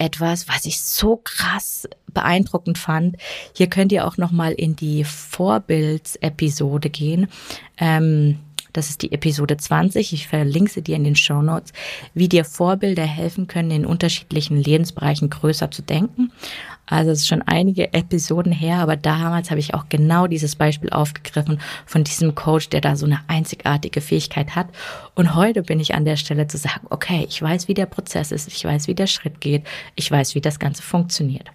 etwas, 0.00 0.48
was 0.48 0.64
ich 0.64 0.80
so 0.80 1.20
krass 1.22 1.88
beeindruckend 2.08 2.78
fand. 2.78 3.16
Hier 3.52 3.68
könnt 3.68 3.92
ihr 3.92 4.06
auch 4.06 4.16
noch 4.16 4.30
mal 4.30 4.52
in 4.52 4.74
die 4.74 5.04
Vorbildsepisode 5.04 6.88
gehen. 6.88 7.28
Ähm, 7.76 8.38
das 8.72 8.90
ist 8.90 9.02
die 9.02 9.12
Episode 9.12 9.56
20. 9.56 10.12
Ich 10.12 10.28
verlinke 10.28 10.70
sie 10.70 10.82
dir 10.82 10.96
in 10.96 11.04
den 11.04 11.16
Show 11.16 11.42
Notes, 11.42 11.72
wie 12.14 12.28
dir 12.28 12.44
Vorbilder 12.44 13.04
helfen 13.04 13.46
können, 13.46 13.70
in 13.70 13.86
unterschiedlichen 13.86 14.56
Lebensbereichen 14.56 15.30
größer 15.30 15.70
zu 15.70 15.82
denken. 15.82 16.32
Also 16.90 17.12
es 17.12 17.20
ist 17.20 17.28
schon 17.28 17.42
einige 17.42 17.92
Episoden 17.94 18.52
her, 18.52 18.78
aber 18.78 18.96
damals 18.96 19.50
habe 19.50 19.60
ich 19.60 19.74
auch 19.74 19.88
genau 19.88 20.26
dieses 20.26 20.56
Beispiel 20.56 20.90
aufgegriffen 20.90 21.60
von 21.86 22.02
diesem 22.02 22.34
Coach, 22.34 22.68
der 22.68 22.80
da 22.80 22.96
so 22.96 23.06
eine 23.06 23.20
einzigartige 23.28 24.00
Fähigkeit 24.00 24.56
hat. 24.56 24.66
Und 25.14 25.36
heute 25.36 25.62
bin 25.62 25.78
ich 25.78 25.94
an 25.94 26.04
der 26.04 26.16
Stelle 26.16 26.48
zu 26.48 26.58
sagen, 26.58 26.88
okay, 26.90 27.24
ich 27.28 27.40
weiß, 27.40 27.68
wie 27.68 27.74
der 27.74 27.86
Prozess 27.86 28.32
ist, 28.32 28.48
ich 28.48 28.64
weiß, 28.64 28.88
wie 28.88 28.96
der 28.96 29.06
Schritt 29.06 29.40
geht, 29.40 29.62
ich 29.94 30.10
weiß, 30.10 30.34
wie 30.34 30.40
das 30.40 30.58
Ganze 30.58 30.82
funktioniert. 30.82 31.48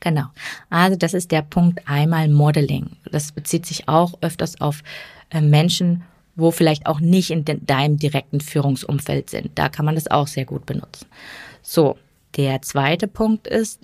Genau. 0.00 0.26
Also 0.68 0.96
das 0.96 1.14
ist 1.14 1.32
der 1.32 1.42
Punkt 1.42 1.80
einmal 1.88 2.28
Modeling. 2.28 2.90
Das 3.10 3.32
bezieht 3.32 3.64
sich 3.64 3.88
auch 3.88 4.12
öfters 4.20 4.60
auf 4.60 4.82
Menschen, 5.32 6.04
wo 6.36 6.50
vielleicht 6.50 6.86
auch 6.86 7.00
nicht 7.00 7.30
in 7.30 7.44
deinem 7.44 7.96
direkten 7.96 8.40
Führungsumfeld 8.40 9.30
sind. 9.30 9.50
Da 9.54 9.68
kann 9.68 9.86
man 9.86 9.94
das 9.94 10.10
auch 10.10 10.26
sehr 10.26 10.44
gut 10.44 10.66
benutzen. 10.66 11.06
So, 11.62 11.96
der 12.36 12.60
zweite 12.62 13.08
Punkt 13.08 13.46
ist, 13.46 13.80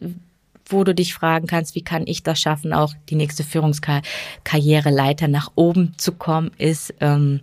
wo 0.67 0.85
du 0.85 0.95
dich 0.95 1.15
fragen 1.15 1.47
kannst, 1.47 1.75
wie 1.75 1.83
kann 1.83 2.07
ich 2.07 2.23
das 2.23 2.41
schaffen, 2.41 2.73
auch 2.73 2.95
die 3.09 3.15
nächste 3.15 3.45
Führungskarriereleiter 3.45 5.29
nach 5.29 5.53
oben 5.55 5.95
zu 5.97 6.13
kommen, 6.13 6.51
ist, 6.59 6.95
ähm, 7.01 7.41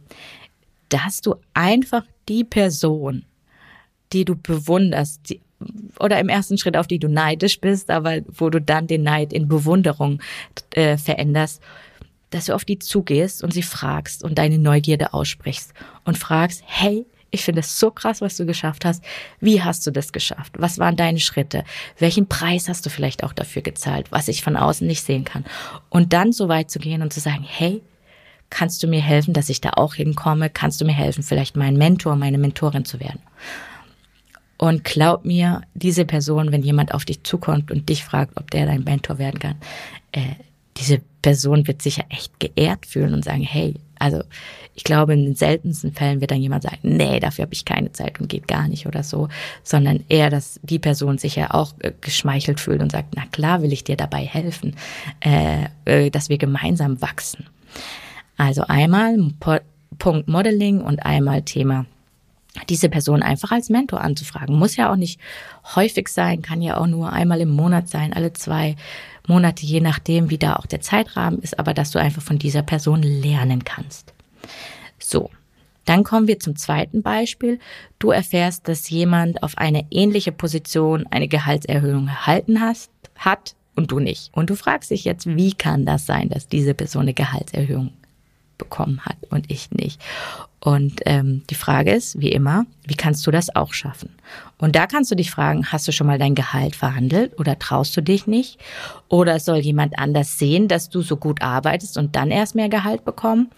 dass 0.89 1.21
du 1.21 1.35
einfach 1.53 2.03
die 2.27 2.43
Person, 2.43 3.25
die 4.13 4.25
du 4.25 4.35
bewunderst, 4.35 5.29
die, 5.29 5.41
oder 5.99 6.19
im 6.19 6.29
ersten 6.29 6.57
Schritt 6.57 6.77
auf 6.77 6.87
die 6.87 6.99
du 6.99 7.09
neidisch 7.09 7.59
bist, 7.59 7.89
aber 7.89 8.19
wo 8.27 8.49
du 8.49 8.61
dann 8.61 8.87
den 8.87 9.03
Neid 9.03 9.33
in 9.33 9.47
Bewunderung 9.47 10.21
äh, 10.71 10.97
veränderst, 10.97 11.61
dass 12.29 12.45
du 12.45 12.53
auf 12.53 12.65
die 12.65 12.79
zugehst 12.79 13.43
und 13.43 13.53
sie 13.53 13.63
fragst 13.63 14.23
und 14.23 14.37
deine 14.37 14.57
Neugierde 14.57 15.13
aussprichst 15.13 15.73
und 16.05 16.17
fragst, 16.17 16.63
hey, 16.65 17.05
ich 17.31 17.43
finde 17.43 17.61
es 17.61 17.79
so 17.79 17.91
krass, 17.91 18.21
was 18.21 18.37
du 18.37 18.45
geschafft 18.45 18.85
hast. 18.85 19.03
Wie 19.39 19.61
hast 19.61 19.85
du 19.85 19.91
das 19.91 20.11
geschafft? 20.11 20.53
Was 20.57 20.79
waren 20.79 20.95
deine 20.95 21.19
Schritte? 21.19 21.63
Welchen 21.97 22.27
Preis 22.27 22.67
hast 22.67 22.85
du 22.85 22.89
vielleicht 22.89 23.23
auch 23.23 23.33
dafür 23.33 23.61
gezahlt, 23.61 24.11
was 24.11 24.27
ich 24.27 24.43
von 24.43 24.55
außen 24.55 24.85
nicht 24.85 25.03
sehen 25.03 25.25
kann? 25.25 25.45
Und 25.89 26.13
dann 26.13 26.31
so 26.31 26.49
weit 26.49 26.71
zu 26.71 26.79
gehen 26.79 27.01
und 27.01 27.13
zu 27.13 27.19
sagen, 27.19 27.45
hey, 27.47 27.81
kannst 28.49 28.81
du 28.81 28.87
mir 28.87 29.01
helfen, 29.01 29.33
dass 29.33 29.49
ich 29.49 29.61
da 29.61 29.71
auch 29.75 29.93
hinkomme? 29.93 30.49
Kannst 30.49 30.81
du 30.81 30.85
mir 30.85 30.93
helfen, 30.93 31.23
vielleicht 31.23 31.55
mein 31.55 31.77
Mentor, 31.77 32.15
meine 32.15 32.39
Mentorin 32.39 32.85
zu 32.85 32.99
werden? 32.99 33.21
Und 34.57 34.83
glaub 34.83 35.23
mir, 35.23 35.61
diese 35.73 36.03
Person, 36.03 36.51
wenn 36.51 36.63
jemand 36.63 36.93
auf 36.93 37.05
dich 37.05 37.23
zukommt 37.23 37.71
und 37.71 37.87
dich 37.87 38.03
fragt, 38.03 38.37
ob 38.37 38.51
der 38.51 38.65
dein 38.65 38.83
Mentor 38.83 39.17
werden 39.17 39.39
kann, 39.39 39.55
äh, 40.11 40.35
diese 40.79 41.01
Person 41.21 41.67
wird 41.67 41.81
sich 41.81 41.97
ja 41.97 42.05
echt 42.09 42.39
geehrt 42.39 42.85
fühlen 42.85 43.13
und 43.13 43.25
sagen, 43.25 43.41
hey, 43.41 43.75
also 43.99 44.23
ich 44.75 44.85
glaube, 44.85 45.13
in 45.13 45.25
den 45.25 45.35
seltensten 45.35 45.91
Fällen 45.91 46.21
wird 46.21 46.31
dann 46.31 46.41
jemand 46.41 46.63
sagen, 46.63 46.77
nee, 46.83 47.19
dafür 47.19 47.43
habe 47.43 47.53
ich 47.53 47.65
keine 47.65 47.91
Zeit 47.91 48.19
und 48.19 48.29
geht 48.29 48.47
gar 48.47 48.67
nicht 48.69 48.87
oder 48.87 49.03
so, 49.03 49.27
sondern 49.61 50.05
eher, 50.07 50.29
dass 50.29 50.59
die 50.63 50.79
Person 50.79 51.17
sich 51.17 51.35
ja 51.35 51.53
auch 51.53 51.73
äh, 51.79 51.91
geschmeichelt 51.99 52.61
fühlt 52.61 52.81
und 52.81 52.91
sagt, 52.91 53.09
na 53.15 53.25
klar 53.31 53.61
will 53.61 53.73
ich 53.73 53.83
dir 53.83 53.97
dabei 53.97 54.25
helfen, 54.25 54.75
äh, 55.19 55.65
äh, 55.83 56.09
dass 56.09 56.29
wir 56.29 56.37
gemeinsam 56.37 57.01
wachsen. 57.01 57.45
Also 58.37 58.63
einmal 58.67 59.17
Punkt 59.97 60.29
Modeling 60.29 60.79
und 60.79 61.05
einmal 61.05 61.41
Thema 61.41 61.85
diese 62.67 62.89
Person 62.89 63.23
einfach 63.23 63.51
als 63.51 63.69
Mentor 63.69 64.01
anzufragen. 64.01 64.57
Muss 64.57 64.75
ja 64.75 64.91
auch 64.91 64.95
nicht 64.95 65.19
häufig 65.75 66.09
sein, 66.09 66.41
kann 66.41 66.61
ja 66.61 66.77
auch 66.77 66.87
nur 66.87 67.13
einmal 67.13 67.41
im 67.41 67.49
Monat 67.49 67.89
sein, 67.89 68.13
alle 68.13 68.33
zwei 68.33 68.75
Monate, 69.27 69.65
je 69.65 69.79
nachdem, 69.79 70.29
wie 70.29 70.37
da 70.37 70.55
auch 70.55 70.65
der 70.65 70.81
Zeitrahmen 70.81 71.39
ist, 71.39 71.59
aber 71.59 71.73
dass 71.73 71.91
du 71.91 71.99
einfach 71.99 72.21
von 72.21 72.39
dieser 72.39 72.63
Person 72.63 73.03
lernen 73.03 73.63
kannst. 73.63 74.13
So, 74.97 75.29
Dann 75.89 76.03
kommen 76.03 76.27
wir 76.27 76.39
zum 76.39 76.55
zweiten 76.55 77.01
Beispiel. 77.01 77.57
Du 77.97 78.11
erfährst, 78.11 78.67
dass 78.67 78.91
jemand 78.91 79.41
auf 79.41 79.57
eine 79.57 79.85
ähnliche 79.89 80.31
Position 80.31 81.07
eine 81.09 81.27
Gehaltserhöhung 81.27 82.07
erhalten 82.07 82.61
hast, 82.61 82.91
hat 83.15 83.55
und 83.75 83.89
du 83.89 83.99
nicht. 83.99 84.29
Und 84.33 84.51
du 84.51 84.55
fragst 84.55 84.91
dich 84.91 85.03
jetzt, 85.03 85.25
wie 85.25 85.53
kann 85.53 85.87
das 85.87 86.05
sein, 86.05 86.29
dass 86.29 86.47
diese 86.47 86.75
Person 86.75 87.03
eine 87.03 87.15
Gehaltserhöhung 87.15 87.91
bekommen 88.59 89.01
hat 89.03 89.17
und 89.31 89.49
ich 89.49 89.71
nicht. 89.71 89.99
Und 90.61 91.01
ähm, 91.05 91.43
die 91.49 91.55
Frage 91.55 91.91
ist, 91.91 92.19
wie 92.19 92.31
immer, 92.31 92.65
wie 92.85 92.95
kannst 92.95 93.25
du 93.25 93.31
das 93.31 93.55
auch 93.55 93.73
schaffen? 93.73 94.09
Und 94.57 94.75
da 94.75 94.87
kannst 94.87 95.09
du 95.09 95.15
dich 95.15 95.31
fragen, 95.31 95.65
hast 95.67 95.87
du 95.87 95.91
schon 95.91 96.07
mal 96.07 96.19
dein 96.19 96.35
Gehalt 96.35 96.75
verhandelt 96.75 97.39
oder 97.39 97.57
traust 97.57 97.95
du 97.95 98.01
dich 98.01 98.27
nicht? 98.27 98.59
Oder 99.07 99.39
soll 99.39 99.59
jemand 99.59 99.97
anders 99.97 100.37
sehen, 100.37 100.67
dass 100.67 100.89
du 100.89 101.01
so 101.01 101.15
gut 101.15 101.41
arbeitest 101.41 101.97
und 101.97 102.15
dann 102.15 102.29
erst 102.29 102.55
mehr 102.55 102.69
Gehalt 102.69 103.05
bekommen? 103.05 103.49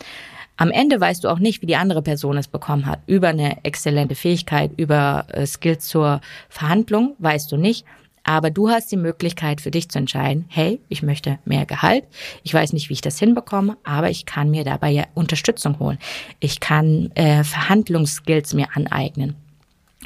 Am 0.57 0.69
Ende 0.69 1.01
weißt 1.01 1.23
du 1.23 1.29
auch 1.29 1.39
nicht, 1.39 1.63
wie 1.63 1.65
die 1.65 1.75
andere 1.75 2.03
Person 2.03 2.37
es 2.37 2.47
bekommen 2.47 2.85
hat. 2.85 2.99
Über 3.07 3.29
eine 3.29 3.63
exzellente 3.65 4.13
Fähigkeit, 4.13 4.71
über 4.77 5.25
äh, 5.29 5.47
Skills 5.47 5.87
zur 5.87 6.21
Verhandlung 6.49 7.15
weißt 7.17 7.51
du 7.51 7.57
nicht. 7.57 7.83
Aber 8.23 8.51
du 8.51 8.69
hast 8.69 8.91
die 8.91 8.97
Möglichkeit 8.97 9.61
für 9.61 9.71
dich 9.71 9.89
zu 9.89 9.97
entscheiden, 9.97 10.45
hey, 10.47 10.79
ich 10.89 11.01
möchte 11.01 11.39
mehr 11.45 11.65
Gehalt. 11.65 12.05
Ich 12.43 12.53
weiß 12.53 12.73
nicht, 12.73 12.89
wie 12.89 12.93
ich 12.93 13.01
das 13.01 13.19
hinbekomme, 13.19 13.77
aber 13.83 14.09
ich 14.09 14.25
kann 14.25 14.51
mir 14.51 14.63
dabei 14.63 14.91
ja 14.91 15.05
Unterstützung 15.13 15.79
holen. 15.79 15.97
Ich 16.39 16.59
kann 16.59 17.11
äh, 17.15 17.43
Verhandlungsskills 17.43 18.53
mir 18.53 18.67
aneignen. 18.75 19.35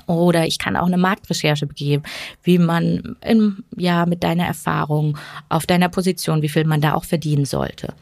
Oder 0.08 0.46
ich 0.46 0.60
kann 0.60 0.76
auch 0.76 0.88
eine 0.88 0.98
Marktrecherche 0.98 1.68
begeben, 1.68 2.04
wie 2.44 2.58
man 2.58 3.16
im, 3.22 3.64
ja 3.78 4.06
mit 4.06 4.24
deiner 4.24 4.46
Erfahrung 4.46 5.18
auf 5.48 5.66
deiner 5.66 5.90
Position, 5.90 6.42
wie 6.42 6.50
viel 6.50 6.66
man 6.66 6.82
da 6.82 6.96
auch 6.96 7.06
verdienen 7.06 7.46
sollte. 7.46 7.94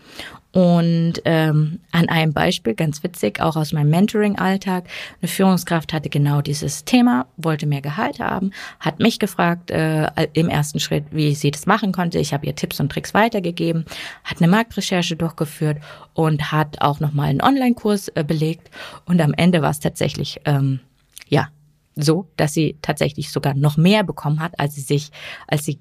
Und 0.54 1.14
ähm, 1.26 1.80
an 1.92 2.10
einem 2.10 2.32
Beispiel, 2.32 2.76
ganz 2.76 3.04
witzig, 3.04 3.42
auch 3.42 3.56
aus 3.56 3.74
meinem 3.74 3.90
Mentoring-Alltag, 3.90 4.86
eine 5.20 5.28
Führungskraft 5.28 5.92
hatte 5.94 6.10
genau 6.10 6.42
dieses 6.42 6.86
Thema, 6.86 7.26
wollte 7.38 7.66
mehr 7.66 7.82
Gehalt 7.82 8.20
haben, 8.20 8.52
hat 8.80 9.00
mich 9.00 9.18
gefragt 9.18 9.72
äh, 9.72 10.08
im 10.34 10.50
ersten 10.50 10.80
Schritt, 10.80 11.06
wie 11.10 11.34
sie 11.34 11.50
das 11.50 11.66
machen 11.66 11.92
konnte. 11.92 12.20
Ich 12.20 12.36
habe 12.36 12.46
ihr 12.46 12.56
Tipps 12.56 12.80
und 12.80 12.92
Tricks 12.92 13.16
weitergegeben, 13.16 13.86
hat 14.24 14.38
eine 14.42 14.48
Marktrecherche 14.48 15.16
durchgeführt 15.16 15.80
und 16.14 16.52
hat 16.52 16.80
auch 16.82 17.00
nochmal 17.00 17.30
einen 17.30 17.42
Online-Kurs 17.42 18.10
äh, 18.10 18.24
belegt. 18.24 18.70
Und 19.06 19.22
am 19.22 19.34
Ende 19.34 19.64
war 19.64 19.72
es 19.72 19.80
tatsächlich, 19.80 20.40
ähm, 20.46 20.82
ja, 21.30 21.48
so, 21.96 22.28
dass 22.38 22.54
sie 22.54 22.78
tatsächlich 22.84 23.32
sogar 23.32 23.56
noch 23.56 23.78
mehr 23.78 24.04
bekommen 24.04 24.40
hat, 24.40 24.60
als 24.60 24.76
sie 24.76 24.82
sich, 24.82 25.10
als 25.48 25.66
sie 25.66 25.80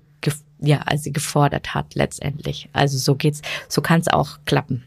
ja, 0.63 0.79
als 0.87 1.03
sie 1.03 1.13
gefordert 1.13 1.75
hat 1.75 1.95
letztendlich. 1.95 2.69
Also 2.73 2.99
so 2.99 3.15
geht's, 3.15 3.43
so 3.69 3.83
kann 3.83 4.01
es 4.01 4.09
auch 4.09 4.39
klappen. 4.45 4.85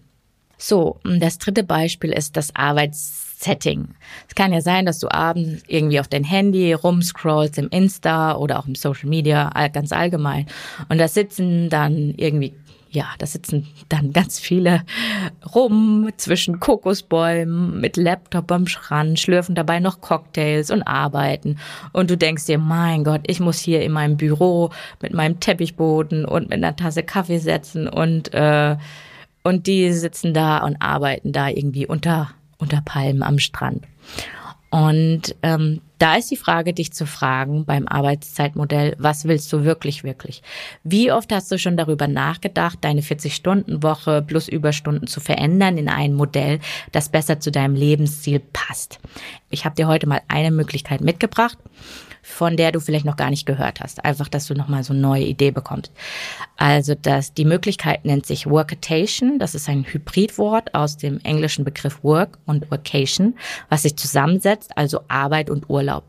So, 0.57 0.99
das 1.03 1.37
dritte 1.37 1.63
Beispiel 1.63 2.11
ist 2.11 2.37
das 2.37 2.55
Arbeitssetting. 2.55 3.89
Es 4.27 4.35
kann 4.35 4.53
ja 4.53 4.61
sein, 4.61 4.85
dass 4.85 4.99
du 4.99 5.11
abends 5.11 5.63
irgendwie 5.67 5.99
auf 5.99 6.07
dein 6.07 6.23
Handy 6.23 6.71
rumscrollst 6.73 7.57
im 7.57 7.67
Insta 7.69 8.35
oder 8.35 8.59
auch 8.59 8.65
im 8.65 8.75
Social 8.75 9.09
Media 9.09 9.51
ganz 9.73 9.91
allgemein 9.91 10.47
und 10.87 10.97
da 10.97 11.09
sitzen 11.09 11.69
dann 11.69 12.13
irgendwie 12.15 12.53
ja, 12.95 13.05
da 13.19 13.25
sitzen 13.25 13.67
dann 13.89 14.13
ganz 14.13 14.39
viele 14.39 14.83
rum 15.53 16.09
zwischen 16.17 16.59
Kokosbäumen 16.59 17.79
mit 17.79 17.97
Laptop 17.97 18.51
am 18.51 18.67
Schrank, 18.67 19.19
schlürfen 19.19 19.53
dabei 19.53 19.79
noch 19.79 20.01
Cocktails 20.01 20.71
und 20.71 20.81
arbeiten. 20.83 21.57
Und 21.91 22.09
du 22.09 22.17
denkst 22.17 22.45
dir, 22.45 22.57
mein 22.57 23.03
Gott, 23.03 23.21
ich 23.27 23.39
muss 23.39 23.59
hier 23.59 23.81
in 23.81 23.91
meinem 23.91 24.17
Büro 24.17 24.71
mit 25.01 25.13
meinem 25.13 25.39
Teppichboden 25.39 26.25
und 26.25 26.49
mit 26.49 26.63
einer 26.63 26.75
Tasse 26.75 27.03
Kaffee 27.03 27.39
setzen 27.39 27.87
und, 27.87 28.33
äh, 28.33 28.77
und 29.43 29.67
die 29.67 29.91
sitzen 29.91 30.33
da 30.33 30.59
und 30.59 30.77
arbeiten 30.81 31.33
da 31.33 31.49
irgendwie 31.49 31.85
unter, 31.85 32.31
unter 32.57 32.81
Palmen 32.81 33.21
am 33.21 33.37
Strand. 33.39 33.85
Und 34.71 35.35
ähm, 35.43 35.81
da 35.97 36.15
ist 36.15 36.31
die 36.31 36.37
Frage, 36.37 36.73
dich 36.73 36.93
zu 36.93 37.05
fragen 37.05 37.65
beim 37.65 37.87
Arbeitszeitmodell, 37.87 38.95
was 38.97 39.25
willst 39.25 39.51
du 39.53 39.63
wirklich, 39.63 40.03
wirklich? 40.03 40.43
Wie 40.83 41.11
oft 41.11 41.31
hast 41.31 41.51
du 41.51 41.57
schon 41.57 41.77
darüber 41.77 42.07
nachgedacht, 42.07 42.79
deine 42.81 43.01
40-Stunden-Woche 43.01 44.21
plus 44.21 44.47
Überstunden 44.47 45.07
zu 45.07 45.19
verändern 45.19 45.77
in 45.77 45.89
ein 45.89 46.13
Modell, 46.13 46.59
das 46.91 47.09
besser 47.09 47.39
zu 47.39 47.51
deinem 47.51 47.75
Lebensziel 47.75 48.39
passt? 48.39 48.99
Ich 49.49 49.65
habe 49.65 49.75
dir 49.75 49.87
heute 49.87 50.07
mal 50.07 50.21
eine 50.27 50.51
Möglichkeit 50.51 51.01
mitgebracht 51.01 51.57
von 52.25 52.57
der 52.57 52.71
du 52.71 52.79
vielleicht 52.79 53.05
noch 53.05 53.17
gar 53.17 53.29
nicht 53.29 53.45
gehört 53.45 53.79
hast. 53.81 54.03
Einfach, 54.03 54.27
dass 54.27 54.47
du 54.47 54.55
nochmal 54.55 54.83
so 54.83 54.93
eine 54.93 55.01
neue 55.01 55.25
Idee 55.25 55.51
bekommst. 55.51 55.91
Also, 56.57 56.95
dass 56.95 57.35
die 57.35 57.45
Möglichkeit 57.45 58.03
nennt 58.03 58.25
sich 58.25 58.47
Workation. 58.47 59.37
Das 59.37 59.53
ist 59.53 59.69
ein 59.69 59.85
Hybridwort 59.85 60.73
aus 60.73 60.97
dem 60.97 61.19
englischen 61.19 61.63
Begriff 61.63 62.03
Work 62.03 62.39
und 62.47 62.69
Vacation, 62.71 63.35
was 63.69 63.83
sich 63.83 63.95
zusammensetzt, 63.95 64.75
also 64.75 65.01
Arbeit 65.07 65.51
und 65.51 65.69
Urlaub. 65.69 66.03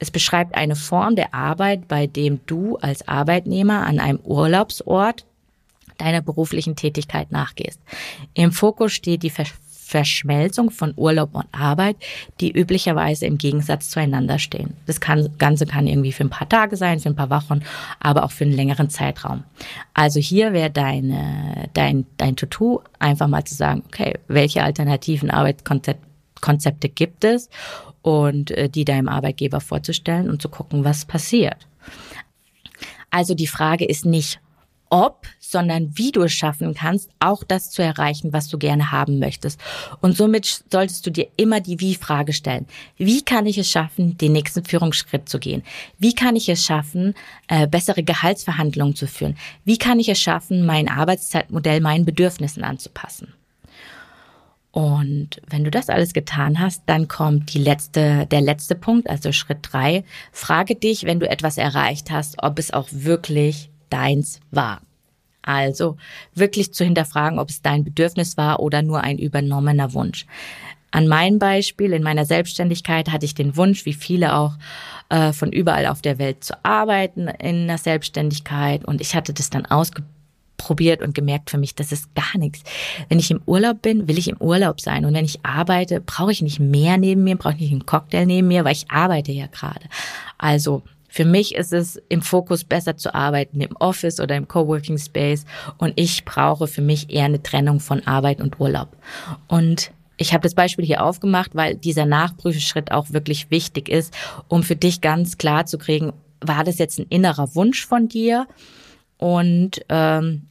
Es 0.00 0.10
beschreibt 0.10 0.56
eine 0.56 0.74
Form 0.74 1.14
der 1.14 1.34
Arbeit, 1.34 1.86
bei 1.86 2.08
dem 2.08 2.40
du 2.46 2.76
als 2.78 3.06
Arbeitnehmer 3.06 3.86
an 3.86 4.00
einem 4.00 4.18
Urlaubsort 4.24 5.24
deiner 5.98 6.20
beruflichen 6.20 6.74
Tätigkeit 6.74 7.30
nachgehst. 7.30 7.80
Im 8.34 8.50
Fokus 8.50 8.92
steht 8.92 9.22
die 9.22 9.30
Verschmelzung 9.90 10.70
von 10.70 10.92
Urlaub 10.96 11.34
und 11.34 11.46
Arbeit, 11.50 11.96
die 12.40 12.52
üblicherweise 12.52 13.26
im 13.26 13.38
Gegensatz 13.38 13.90
zueinander 13.90 14.38
stehen. 14.38 14.74
Das 14.86 15.00
Ganze 15.00 15.66
kann 15.66 15.88
irgendwie 15.88 16.12
für 16.12 16.22
ein 16.22 16.30
paar 16.30 16.48
Tage 16.48 16.76
sein, 16.76 17.00
für 17.00 17.08
ein 17.08 17.16
paar 17.16 17.30
Wochen, 17.30 17.60
aber 17.98 18.22
auch 18.22 18.30
für 18.30 18.44
einen 18.44 18.52
längeren 18.52 18.88
Zeitraum. 18.88 19.42
Also 19.92 20.20
hier 20.20 20.52
wäre 20.52 20.70
deine, 20.70 21.68
dein, 21.74 22.06
dein 22.18 22.36
Tutu 22.36 22.78
einfach 23.00 23.26
mal 23.26 23.44
zu 23.44 23.56
sagen, 23.56 23.82
okay, 23.86 24.16
welche 24.28 24.62
alternativen 24.62 25.28
Arbeitskonzepte 25.28 26.88
gibt 26.88 27.24
es 27.24 27.50
und 28.02 28.52
äh, 28.52 28.68
die 28.68 28.84
deinem 28.84 29.08
Arbeitgeber 29.08 29.60
vorzustellen 29.60 30.30
und 30.30 30.40
zu 30.40 30.48
gucken, 30.48 30.84
was 30.84 31.04
passiert. 31.04 31.66
Also 33.10 33.34
die 33.34 33.48
Frage 33.48 33.84
ist 33.84 34.06
nicht, 34.06 34.40
ob, 34.88 35.26
sondern 35.50 35.96
wie 35.96 36.12
du 36.12 36.22
es 36.22 36.32
schaffen 36.32 36.74
kannst, 36.74 37.10
auch 37.18 37.44
das 37.44 37.70
zu 37.70 37.82
erreichen, 37.82 38.32
was 38.32 38.48
du 38.48 38.58
gerne 38.58 38.92
haben 38.92 39.18
möchtest. 39.18 39.60
Und 40.00 40.16
somit 40.16 40.64
solltest 40.70 41.06
du 41.06 41.10
dir 41.10 41.28
immer 41.36 41.60
die 41.60 41.80
Wie-Frage 41.80 42.32
stellen. 42.32 42.66
Wie 42.96 43.22
kann 43.22 43.46
ich 43.46 43.58
es 43.58 43.70
schaffen, 43.70 44.16
den 44.16 44.32
nächsten 44.32 44.64
Führungsschritt 44.64 45.28
zu 45.28 45.38
gehen? 45.38 45.62
Wie 45.98 46.14
kann 46.14 46.36
ich 46.36 46.48
es 46.48 46.64
schaffen, 46.64 47.14
äh, 47.48 47.66
bessere 47.66 48.02
Gehaltsverhandlungen 48.02 48.94
zu 48.94 49.06
führen? 49.06 49.36
Wie 49.64 49.78
kann 49.78 50.00
ich 50.00 50.08
es 50.08 50.20
schaffen, 50.20 50.64
mein 50.64 50.88
Arbeitszeitmodell 50.88 51.80
meinen 51.80 52.04
Bedürfnissen 52.04 52.64
anzupassen? 52.64 53.34
Und 54.72 55.42
wenn 55.48 55.64
du 55.64 55.70
das 55.70 55.88
alles 55.88 56.12
getan 56.12 56.60
hast, 56.60 56.84
dann 56.86 57.08
kommt 57.08 57.52
die 57.54 57.58
letzte, 57.58 58.26
der 58.26 58.40
letzte 58.40 58.76
Punkt, 58.76 59.10
also 59.10 59.32
Schritt 59.32 59.58
drei. 59.62 60.04
Frage 60.30 60.76
dich, 60.76 61.04
wenn 61.04 61.18
du 61.18 61.28
etwas 61.28 61.58
erreicht 61.58 62.10
hast, 62.10 62.40
ob 62.42 62.58
es 62.58 62.72
auch 62.72 62.86
wirklich 62.92 63.70
deins 63.88 64.38
war. 64.52 64.80
Also 65.42 65.96
wirklich 66.34 66.72
zu 66.74 66.84
hinterfragen, 66.84 67.38
ob 67.38 67.48
es 67.48 67.62
dein 67.62 67.84
Bedürfnis 67.84 68.36
war 68.36 68.60
oder 68.60 68.82
nur 68.82 69.02
ein 69.02 69.18
übernommener 69.18 69.92
Wunsch. 69.94 70.26
An 70.90 71.06
meinem 71.06 71.38
Beispiel 71.38 71.92
in 71.92 72.02
meiner 72.02 72.24
Selbstständigkeit 72.24 73.10
hatte 73.10 73.24
ich 73.24 73.34
den 73.34 73.56
Wunsch, 73.56 73.86
wie 73.86 73.92
viele 73.92 74.36
auch, 74.36 74.54
äh, 75.08 75.32
von 75.32 75.52
überall 75.52 75.86
auf 75.86 76.02
der 76.02 76.18
Welt 76.18 76.42
zu 76.42 76.54
arbeiten 76.64 77.28
in 77.28 77.68
der 77.68 77.78
Selbstständigkeit. 77.78 78.84
Und 78.84 79.00
ich 79.00 79.14
hatte 79.14 79.32
das 79.32 79.50
dann 79.50 79.66
ausprobiert 79.66 81.00
und 81.00 81.14
gemerkt 81.14 81.50
für 81.50 81.58
mich, 81.58 81.76
das 81.76 81.92
ist 81.92 82.12
gar 82.14 82.36
nichts. 82.38 82.64
Wenn 83.08 83.20
ich 83.20 83.30
im 83.30 83.40
Urlaub 83.46 83.82
bin, 83.82 84.08
will 84.08 84.18
ich 84.18 84.28
im 84.28 84.38
Urlaub 84.38 84.80
sein. 84.80 85.04
Und 85.04 85.14
wenn 85.14 85.24
ich 85.24 85.44
arbeite, 85.44 86.00
brauche 86.00 86.32
ich 86.32 86.42
nicht 86.42 86.58
mehr 86.58 86.98
neben 86.98 87.22
mir, 87.22 87.36
brauche 87.36 87.54
ich 87.54 87.60
nicht 87.60 87.72
einen 87.72 87.86
Cocktail 87.86 88.26
neben 88.26 88.48
mir, 88.48 88.64
weil 88.64 88.72
ich 88.72 88.90
arbeite 88.90 89.30
ja 89.30 89.46
gerade. 89.46 89.86
Also 90.38 90.82
für 91.10 91.24
mich 91.24 91.54
ist 91.54 91.72
es 91.72 92.00
im 92.08 92.22
Fokus 92.22 92.64
besser 92.64 92.96
zu 92.96 93.14
arbeiten 93.14 93.60
im 93.60 93.76
Office 93.76 94.20
oder 94.20 94.36
im 94.36 94.48
Coworking 94.48 94.96
Space 94.96 95.44
und 95.76 95.92
ich 95.96 96.24
brauche 96.24 96.68
für 96.68 96.82
mich 96.82 97.10
eher 97.10 97.24
eine 97.24 97.42
Trennung 97.42 97.80
von 97.80 98.06
Arbeit 98.06 98.40
und 98.40 98.60
Urlaub. 98.60 98.96
Und 99.48 99.90
ich 100.16 100.32
habe 100.32 100.42
das 100.42 100.54
Beispiel 100.54 100.84
hier 100.84 101.04
aufgemacht, 101.04 101.54
weil 101.54 101.74
dieser 101.74 102.06
Nachprüfschritt 102.06 102.92
auch 102.92 103.10
wirklich 103.10 103.50
wichtig 103.50 103.88
ist, 103.88 104.14
um 104.48 104.62
für 104.62 104.76
dich 104.76 105.00
ganz 105.00 105.36
klar 105.36 105.66
zu 105.66 105.78
kriegen, 105.78 106.12
war 106.40 106.62
das 106.64 106.78
jetzt 106.78 106.98
ein 106.98 107.06
innerer 107.08 107.54
Wunsch 107.54 107.84
von 107.84 108.08
dir 108.08 108.46
und 109.18 109.80
ähm, 109.88 110.46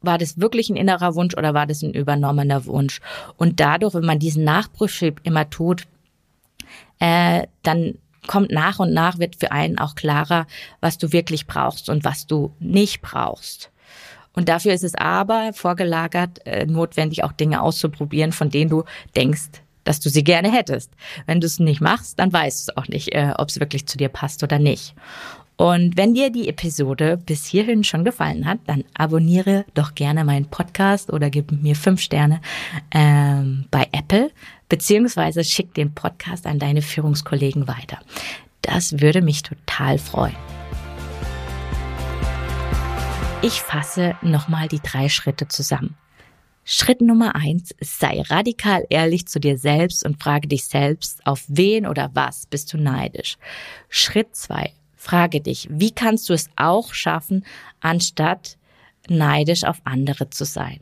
war 0.00 0.18
das 0.18 0.38
wirklich 0.38 0.70
ein 0.70 0.76
innerer 0.76 1.14
Wunsch 1.14 1.36
oder 1.36 1.54
war 1.54 1.66
das 1.66 1.82
ein 1.82 1.92
übernommener 1.92 2.64
Wunsch? 2.66 3.00
Und 3.36 3.58
dadurch, 3.58 3.94
wenn 3.94 4.04
man 4.04 4.18
diesen 4.18 4.44
Nachprüfschritt 4.44 5.16
immer 5.24 5.50
tut, 5.50 5.84
äh, 7.00 7.46
dann 7.62 7.94
kommt 8.26 8.50
nach 8.50 8.78
und 8.78 8.92
nach, 8.92 9.18
wird 9.18 9.36
für 9.36 9.52
einen 9.52 9.78
auch 9.78 9.94
klarer, 9.94 10.46
was 10.80 10.98
du 10.98 11.12
wirklich 11.12 11.46
brauchst 11.46 11.88
und 11.88 12.04
was 12.04 12.26
du 12.26 12.52
nicht 12.58 13.00
brauchst. 13.00 13.70
Und 14.34 14.48
dafür 14.48 14.72
ist 14.72 14.84
es 14.84 14.94
aber 14.94 15.52
vorgelagert 15.52 16.46
äh, 16.46 16.66
notwendig, 16.66 17.24
auch 17.24 17.32
Dinge 17.32 17.60
auszuprobieren, 17.60 18.32
von 18.32 18.50
denen 18.50 18.70
du 18.70 18.84
denkst, 19.16 19.62
dass 19.84 20.00
du 20.00 20.10
sie 20.10 20.22
gerne 20.22 20.52
hättest. 20.52 20.92
Wenn 21.26 21.40
du 21.40 21.46
es 21.46 21.58
nicht 21.58 21.80
machst, 21.80 22.18
dann 22.18 22.32
weißt 22.32 22.68
du 22.68 22.76
auch 22.76 22.88
nicht, 22.88 23.14
äh, 23.14 23.32
ob 23.36 23.48
es 23.48 23.58
wirklich 23.58 23.86
zu 23.86 23.96
dir 23.96 24.08
passt 24.08 24.42
oder 24.42 24.58
nicht. 24.58 24.94
Und 25.56 25.96
wenn 25.96 26.14
dir 26.14 26.30
die 26.30 26.48
Episode 26.48 27.16
bis 27.16 27.46
hierhin 27.46 27.82
schon 27.82 28.04
gefallen 28.04 28.46
hat, 28.46 28.60
dann 28.66 28.84
abonniere 28.94 29.64
doch 29.74 29.96
gerne 29.96 30.24
meinen 30.24 30.46
Podcast 30.46 31.12
oder 31.12 31.30
gib 31.30 31.50
mir 31.50 31.74
fünf 31.74 32.00
Sterne 32.00 32.40
ähm, 32.92 33.64
bei 33.72 33.88
Apple 33.90 34.30
beziehungsweise 34.68 35.44
schick 35.44 35.74
den 35.74 35.94
Podcast 35.94 36.46
an 36.46 36.58
deine 36.58 36.82
Führungskollegen 36.82 37.68
weiter. 37.68 37.98
Das 38.62 39.00
würde 39.00 39.22
mich 39.22 39.42
total 39.42 39.98
freuen. 39.98 40.36
Ich 43.40 43.62
fasse 43.62 44.16
nochmal 44.20 44.68
die 44.68 44.80
drei 44.80 45.08
Schritte 45.08 45.46
zusammen. 45.46 45.96
Schritt 46.64 47.00
Nummer 47.00 47.34
eins, 47.34 47.74
sei 47.80 48.20
radikal 48.20 48.84
ehrlich 48.90 49.26
zu 49.26 49.40
dir 49.40 49.56
selbst 49.56 50.04
und 50.04 50.22
frage 50.22 50.48
dich 50.48 50.66
selbst, 50.66 51.24
auf 51.26 51.44
wen 51.48 51.86
oder 51.86 52.10
was 52.12 52.44
bist 52.46 52.72
du 52.72 52.78
neidisch. 52.78 53.38
Schritt 53.88 54.36
zwei, 54.36 54.72
frage 54.94 55.40
dich, 55.40 55.66
wie 55.70 55.92
kannst 55.92 56.28
du 56.28 56.34
es 56.34 56.50
auch 56.56 56.92
schaffen, 56.92 57.46
anstatt 57.80 58.58
neidisch 59.08 59.64
auf 59.64 59.80
andere 59.84 60.28
zu 60.28 60.44
sein. 60.44 60.80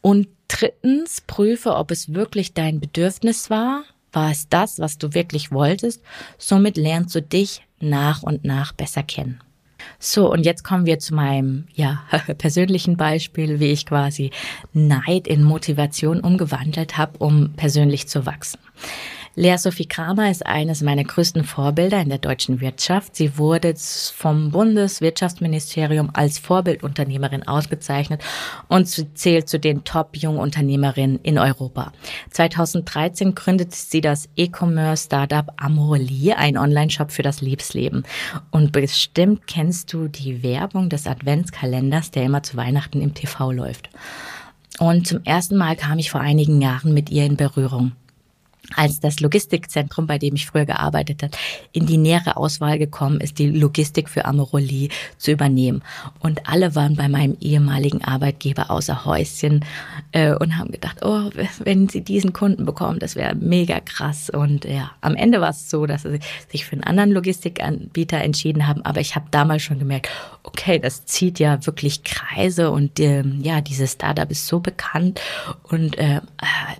Und 0.00 0.26
drittens, 0.48 1.20
prüfe, 1.20 1.74
ob 1.76 1.90
es 1.90 2.14
wirklich 2.14 2.54
dein 2.54 2.80
Bedürfnis 2.80 3.50
war, 3.50 3.84
war 4.12 4.30
es 4.30 4.48
das, 4.48 4.78
was 4.78 4.98
du 4.98 5.14
wirklich 5.14 5.52
wolltest, 5.52 6.02
somit 6.38 6.76
lernst 6.76 7.14
du 7.14 7.22
dich 7.22 7.62
nach 7.80 8.22
und 8.22 8.44
nach 8.44 8.72
besser 8.72 9.02
kennen. 9.02 9.40
So, 9.98 10.30
und 10.32 10.44
jetzt 10.44 10.64
kommen 10.64 10.86
wir 10.86 10.98
zu 10.98 11.14
meinem, 11.14 11.66
ja, 11.74 12.02
persönlichen 12.38 12.96
Beispiel, 12.96 13.60
wie 13.60 13.72
ich 13.72 13.86
quasi 13.86 14.30
Neid 14.72 15.28
in 15.28 15.44
Motivation 15.44 16.20
umgewandelt 16.20 16.96
habe, 16.96 17.18
um 17.18 17.52
persönlich 17.54 18.08
zu 18.08 18.26
wachsen. 18.26 18.58
Lea 19.38 19.56
Sophie 19.56 19.86
Kramer 19.86 20.32
ist 20.32 20.44
eines 20.44 20.82
meiner 20.82 21.04
größten 21.04 21.44
Vorbilder 21.44 22.00
in 22.00 22.08
der 22.08 22.18
deutschen 22.18 22.60
Wirtschaft. 22.60 23.14
Sie 23.14 23.38
wurde 23.38 23.72
vom 23.76 24.50
Bundeswirtschaftsministerium 24.50 26.10
als 26.12 26.40
Vorbildunternehmerin 26.40 27.46
ausgezeichnet 27.46 28.20
und 28.66 28.88
zählt 29.16 29.48
zu 29.48 29.60
den 29.60 29.84
Top-Jungunternehmerinnen 29.84 31.20
in 31.22 31.38
Europa. 31.38 31.92
2013 32.30 33.36
gründete 33.36 33.76
sie 33.76 34.00
das 34.00 34.28
E-Commerce-Startup 34.34 35.52
Amorelie, 35.56 36.36
ein 36.36 36.58
Online-Shop 36.58 37.12
für 37.12 37.22
das 37.22 37.40
Liebesleben. 37.40 38.02
Und 38.50 38.72
bestimmt 38.72 39.46
kennst 39.46 39.92
du 39.92 40.08
die 40.08 40.42
Werbung 40.42 40.88
des 40.88 41.06
Adventskalenders, 41.06 42.10
der 42.10 42.24
immer 42.24 42.42
zu 42.42 42.56
Weihnachten 42.56 43.00
im 43.00 43.14
TV 43.14 43.52
läuft. 43.52 43.88
Und 44.80 45.06
zum 45.06 45.22
ersten 45.22 45.56
Mal 45.56 45.76
kam 45.76 46.00
ich 46.00 46.10
vor 46.10 46.22
einigen 46.22 46.60
Jahren 46.60 46.92
mit 46.92 47.08
ihr 47.08 47.24
in 47.24 47.36
Berührung 47.36 47.92
als 48.76 49.00
das 49.00 49.20
Logistikzentrum, 49.20 50.06
bei 50.06 50.18
dem 50.18 50.34
ich 50.34 50.46
früher 50.46 50.66
gearbeitet 50.66 51.22
habe, 51.22 51.32
in 51.72 51.86
die 51.86 51.96
nähere 51.96 52.36
Auswahl 52.36 52.78
gekommen 52.78 53.20
ist, 53.20 53.38
die 53.38 53.50
Logistik 53.50 54.08
für 54.08 54.24
Amoroli 54.24 54.90
zu 55.16 55.32
übernehmen. 55.32 55.82
Und 56.20 56.48
alle 56.48 56.74
waren 56.74 56.96
bei 56.96 57.08
meinem 57.08 57.36
ehemaligen 57.40 58.04
Arbeitgeber 58.04 58.70
außer 58.70 59.04
Häuschen 59.04 59.64
äh, 60.12 60.34
und 60.34 60.58
haben 60.58 60.70
gedacht, 60.70 60.98
oh, 61.02 61.30
wenn 61.64 61.88
sie 61.88 62.02
diesen 62.02 62.32
Kunden 62.32 62.66
bekommen, 62.66 62.98
das 62.98 63.16
wäre 63.16 63.34
mega 63.34 63.80
krass. 63.80 64.30
Und 64.30 64.64
ja, 64.64 64.90
am 65.00 65.14
Ende 65.14 65.40
war 65.40 65.50
es 65.50 65.70
so, 65.70 65.86
dass 65.86 66.02
sie 66.02 66.20
sich 66.48 66.64
für 66.64 66.72
einen 66.72 66.84
anderen 66.84 67.10
Logistikanbieter 67.10 68.18
entschieden 68.18 68.66
haben. 68.66 68.82
Aber 68.84 69.00
ich 69.00 69.14
habe 69.14 69.26
damals 69.30 69.62
schon 69.62 69.78
gemerkt, 69.78 70.08
okay, 70.42 70.78
das 70.78 71.06
zieht 71.06 71.38
ja 71.38 71.64
wirklich 71.66 72.04
Kreise 72.04 72.70
und 72.70 73.00
äh, 73.00 73.22
ja, 73.40 73.60
dieses 73.60 73.92
Startup 73.92 74.30
ist 74.30 74.46
so 74.46 74.60
bekannt 74.60 75.20
und 75.62 75.96
äh, 75.98 76.20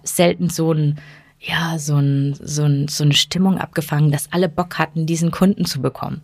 selten 0.03 0.51
so 0.51 0.72
ein 0.72 0.98
ja, 1.40 1.79
so, 1.79 1.96
ein, 1.96 2.37
so, 2.40 2.64
ein, 2.64 2.88
so 2.88 3.05
eine 3.05 3.14
Stimmung 3.14 3.59
abgefangen, 3.59 4.11
dass 4.11 4.33
alle 4.33 4.48
Bock 4.48 4.79
hatten, 4.79 5.07
diesen 5.07 5.31
Kunden 5.31 5.64
zu 5.64 5.81
bekommen. 5.81 6.20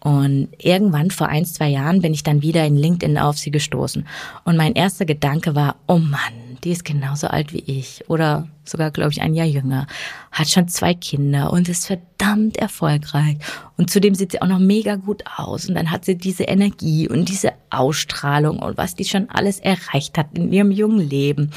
Und 0.00 0.48
irgendwann 0.58 1.10
vor 1.10 1.28
ein, 1.28 1.44
zwei 1.46 1.68
Jahren 1.68 2.02
bin 2.02 2.14
ich 2.14 2.22
dann 2.22 2.42
wieder 2.42 2.64
in 2.64 2.76
LinkedIn 2.76 3.18
auf 3.18 3.38
sie 3.38 3.50
gestoßen. 3.50 4.06
Und 4.44 4.56
mein 4.56 4.74
erster 4.74 5.04
Gedanke 5.04 5.54
war, 5.54 5.76
oh 5.88 5.98
Mann, 5.98 6.58
die 6.62 6.70
ist 6.70 6.84
genauso 6.84 7.28
alt 7.28 7.52
wie 7.52 7.64
ich 7.66 8.04
oder 8.08 8.46
sogar, 8.64 8.90
glaube 8.90 9.12
ich, 9.12 9.22
ein 9.22 9.34
Jahr 9.34 9.46
jünger, 9.46 9.86
hat 10.32 10.48
schon 10.48 10.68
zwei 10.68 10.94
Kinder 10.94 11.52
und 11.52 11.68
ist 11.68 11.86
verdammt 11.86 12.56
erfolgreich. 12.56 13.38
Und 13.76 13.90
zudem 13.90 14.14
sieht 14.14 14.32
sie 14.32 14.42
auch 14.42 14.48
noch 14.48 14.58
mega 14.58 14.96
gut 14.96 15.24
aus. 15.36 15.68
Und 15.68 15.74
dann 15.74 15.90
hat 15.90 16.04
sie 16.04 16.16
diese 16.16 16.44
Energie 16.44 17.08
und 17.08 17.28
diese 17.28 17.52
Ausstrahlung 17.70 18.58
und 18.58 18.76
was 18.76 18.94
die 18.94 19.04
schon 19.04 19.30
alles 19.30 19.60
erreicht 19.60 20.18
hat 20.18 20.28
in 20.34 20.52
ihrem 20.52 20.70
jungen 20.70 21.00
Leben. 21.00 21.50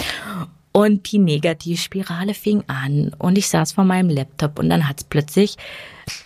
Und 0.71 1.11
die 1.11 1.17
Negativspirale 1.17 2.33
fing 2.33 2.63
an 2.67 3.15
und 3.17 3.37
ich 3.37 3.47
saß 3.47 3.71
vor 3.71 3.85
meinem 3.85 4.09
Laptop 4.09 4.59
und 4.59 4.69
dann 4.69 4.87
hat's 4.87 5.03
plötzlich 5.03 5.57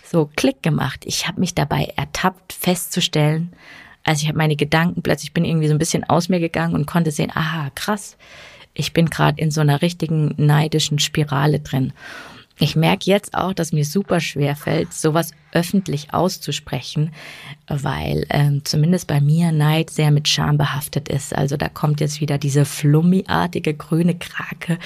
so 0.04 0.30
Klick 0.36 0.62
gemacht. 0.62 1.04
Ich 1.06 1.26
habe 1.26 1.40
mich 1.40 1.54
dabei 1.54 1.92
ertappt, 1.96 2.52
festzustellen, 2.52 3.52
also 4.04 4.22
ich 4.22 4.28
habe 4.28 4.38
meine 4.38 4.54
Gedanken 4.54 5.02
plötzlich 5.02 5.32
bin 5.32 5.44
irgendwie 5.44 5.66
so 5.66 5.72
ein 5.72 5.78
bisschen 5.78 6.04
aus 6.04 6.28
mir 6.28 6.38
gegangen 6.38 6.74
und 6.74 6.86
konnte 6.86 7.10
sehen, 7.10 7.32
aha, 7.34 7.70
krass, 7.74 8.16
ich 8.74 8.92
bin 8.92 9.08
gerade 9.08 9.40
in 9.40 9.50
so 9.50 9.62
einer 9.62 9.80
richtigen 9.82 10.34
neidischen 10.36 10.98
Spirale 10.98 11.60
drin. 11.60 11.92
Ich 12.58 12.76
merke 12.76 13.10
jetzt 13.10 13.34
auch, 13.34 13.52
dass 13.52 13.72
mir 13.72 13.84
super 13.84 14.20
schwer 14.20 14.54
fällt, 14.54 14.92
sowas 14.92 15.32
öffentlich 15.50 16.14
auszusprechen, 16.14 17.12
weil 17.66 18.26
ähm, 18.30 18.64
zumindest 18.64 19.08
bei 19.08 19.20
mir 19.20 19.50
Neid 19.50 19.90
sehr 19.90 20.12
mit 20.12 20.28
Scham 20.28 20.56
behaftet 20.56 21.08
ist. 21.08 21.34
Also 21.34 21.56
da 21.56 21.68
kommt 21.68 22.00
jetzt 22.00 22.20
wieder 22.20 22.38
diese 22.38 22.64
flummiartige 22.64 23.74
grüne 23.74 24.16
Krake. 24.16 24.78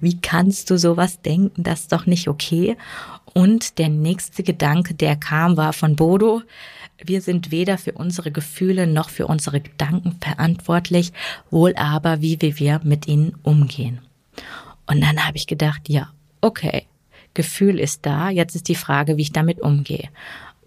Wie 0.00 0.20
kannst 0.20 0.70
du 0.70 0.78
sowas 0.78 1.20
denken? 1.20 1.64
Das 1.64 1.80
ist 1.80 1.92
doch 1.92 2.06
nicht 2.06 2.28
okay. 2.28 2.76
Und 3.34 3.78
der 3.78 3.88
nächste 3.88 4.44
Gedanke, 4.44 4.94
der 4.94 5.16
kam, 5.16 5.56
war 5.56 5.72
von 5.72 5.96
Bodo. 5.96 6.42
Wir 7.04 7.20
sind 7.20 7.50
weder 7.50 7.76
für 7.76 7.92
unsere 7.92 8.30
Gefühle 8.30 8.86
noch 8.86 9.10
für 9.10 9.26
unsere 9.26 9.60
Gedanken 9.60 10.16
verantwortlich, 10.20 11.12
wohl 11.50 11.74
aber, 11.74 12.22
wie 12.22 12.40
wir 12.40 12.80
mit 12.84 13.08
ihnen 13.08 13.34
umgehen. 13.42 14.00
Und 14.86 15.00
dann 15.00 15.26
habe 15.26 15.36
ich 15.36 15.46
gedacht, 15.46 15.88
ja, 15.88 16.10
okay, 16.40 16.86
Gefühl 17.36 17.78
ist 17.78 18.04
da. 18.04 18.30
Jetzt 18.30 18.56
ist 18.56 18.68
die 18.68 18.74
Frage, 18.74 19.16
wie 19.16 19.22
ich 19.22 19.32
damit 19.32 19.60
umgehe. 19.60 20.08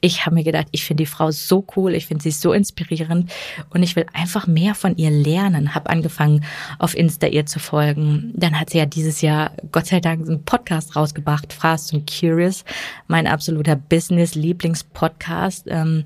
Ich 0.01 0.25
habe 0.25 0.35
mir 0.35 0.45
gedacht, 0.45 0.67
ich 0.71 0.85
finde 0.85 1.03
die 1.03 1.09
Frau 1.09 1.29
so 1.31 1.65
cool, 1.75 1.93
ich 1.93 2.05
finde 2.05 2.23
sie 2.23 2.31
so 2.31 2.53
inspirierend 2.53 3.29
und 3.71 3.83
ich 3.83 3.97
will 3.97 4.05
einfach 4.13 4.47
mehr 4.47 4.73
von 4.75 4.95
ihr 4.95 5.11
lernen. 5.11 5.75
Habe 5.75 5.89
angefangen, 5.89 6.45
auf 6.77 6.95
Insta 6.95 7.27
ihr 7.27 7.45
zu 7.45 7.59
folgen. 7.59 8.31
Dann 8.33 8.57
hat 8.57 8.69
sie 8.69 8.77
ja 8.77 8.85
dieses 8.85 9.19
Jahr, 9.19 9.51
Gott 9.73 9.87
sei 9.87 9.99
Dank, 9.99 10.25
einen 10.25 10.45
Podcast 10.45 10.95
rausgebracht, 10.95 11.51
Fast 11.51 11.93
and 11.93 12.09
Curious, 12.09 12.63
mein 13.07 13.27
absoluter 13.27 13.75
Business-Lieblingspodcast. 13.75 15.65
Ähm, 15.67 16.05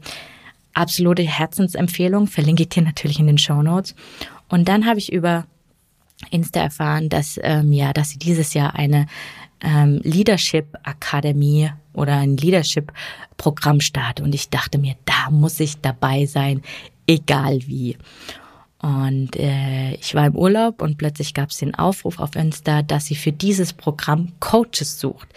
absolute 0.74 1.22
Herzensempfehlung, 1.22 2.26
verlinke 2.26 2.64
ich 2.64 2.70
dir 2.70 2.82
natürlich 2.82 3.20
in 3.20 3.28
den 3.28 3.38
Show 3.38 3.62
Notes. 3.62 3.94
Und 4.50 4.68
dann 4.68 4.88
habe 4.88 4.98
ich 4.98 5.14
über 5.14 5.46
Insta 6.32 6.62
erfahren, 6.62 7.10
dass 7.10 7.40
ähm, 7.44 7.74
ja, 7.74 7.94
dass 7.94 8.12
sie 8.12 8.18
dieses 8.18 8.54
Jahr 8.54 8.76
eine 8.76 9.08
ähm, 9.64 10.00
Leadership 10.04 10.78
Akademie 10.84 11.72
oder 11.94 12.18
ein 12.18 12.38
Leadership 12.38 12.92
Programm 13.38 13.82
starte 13.82 14.24
und 14.24 14.36
ich 14.36 14.50
dachte 14.50 14.78
mir, 14.78 14.96
da 15.06 15.32
muss 15.32 15.60
ich 15.60 15.82
dabei 15.82 16.26
sein, 16.26 16.62
egal 17.08 17.60
wie. 17.66 17.98
Und 18.84 19.38
äh, 19.38 19.94
ich 19.94 20.14
war 20.14 20.28
im 20.28 20.36
Urlaub 20.36 20.82
und 20.82 20.98
plötzlich 20.98 21.34
gab 21.34 21.52
es 21.52 21.58
den 21.58 21.74
Aufruf 21.74 22.20
auf 22.20 22.36
Insta, 22.36 22.82
dass 22.82 23.06
sie 23.06 23.16
für 23.16 23.32
dieses 23.32 23.72
Programm 23.72 24.34
Coaches 24.42 25.00
sucht, 25.00 25.30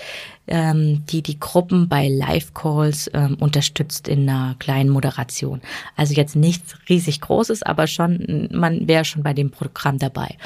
ähm, 0.48 1.04
die 1.06 1.22
die 1.22 1.38
Gruppen 1.38 1.88
bei 1.88 2.09
Live-Calls 2.09 3.09
ähm, 3.14 3.37
unterstützt 3.38 4.09
in 4.09 4.28
einer 4.28 4.56
kleinen 4.59 4.90
Moderation. 4.90 5.61
Also 5.94 6.14
jetzt 6.14 6.35
nichts 6.35 6.74
riesig 6.88 7.20
Großes, 7.20 7.62
aber 7.62 7.87
schon, 7.87 8.48
man 8.50 8.88
wäre 8.88 9.04
schon 9.04 9.22
bei 9.22 9.32
dem 9.32 9.52
Programm 9.52 10.00
dabei. 10.00 10.37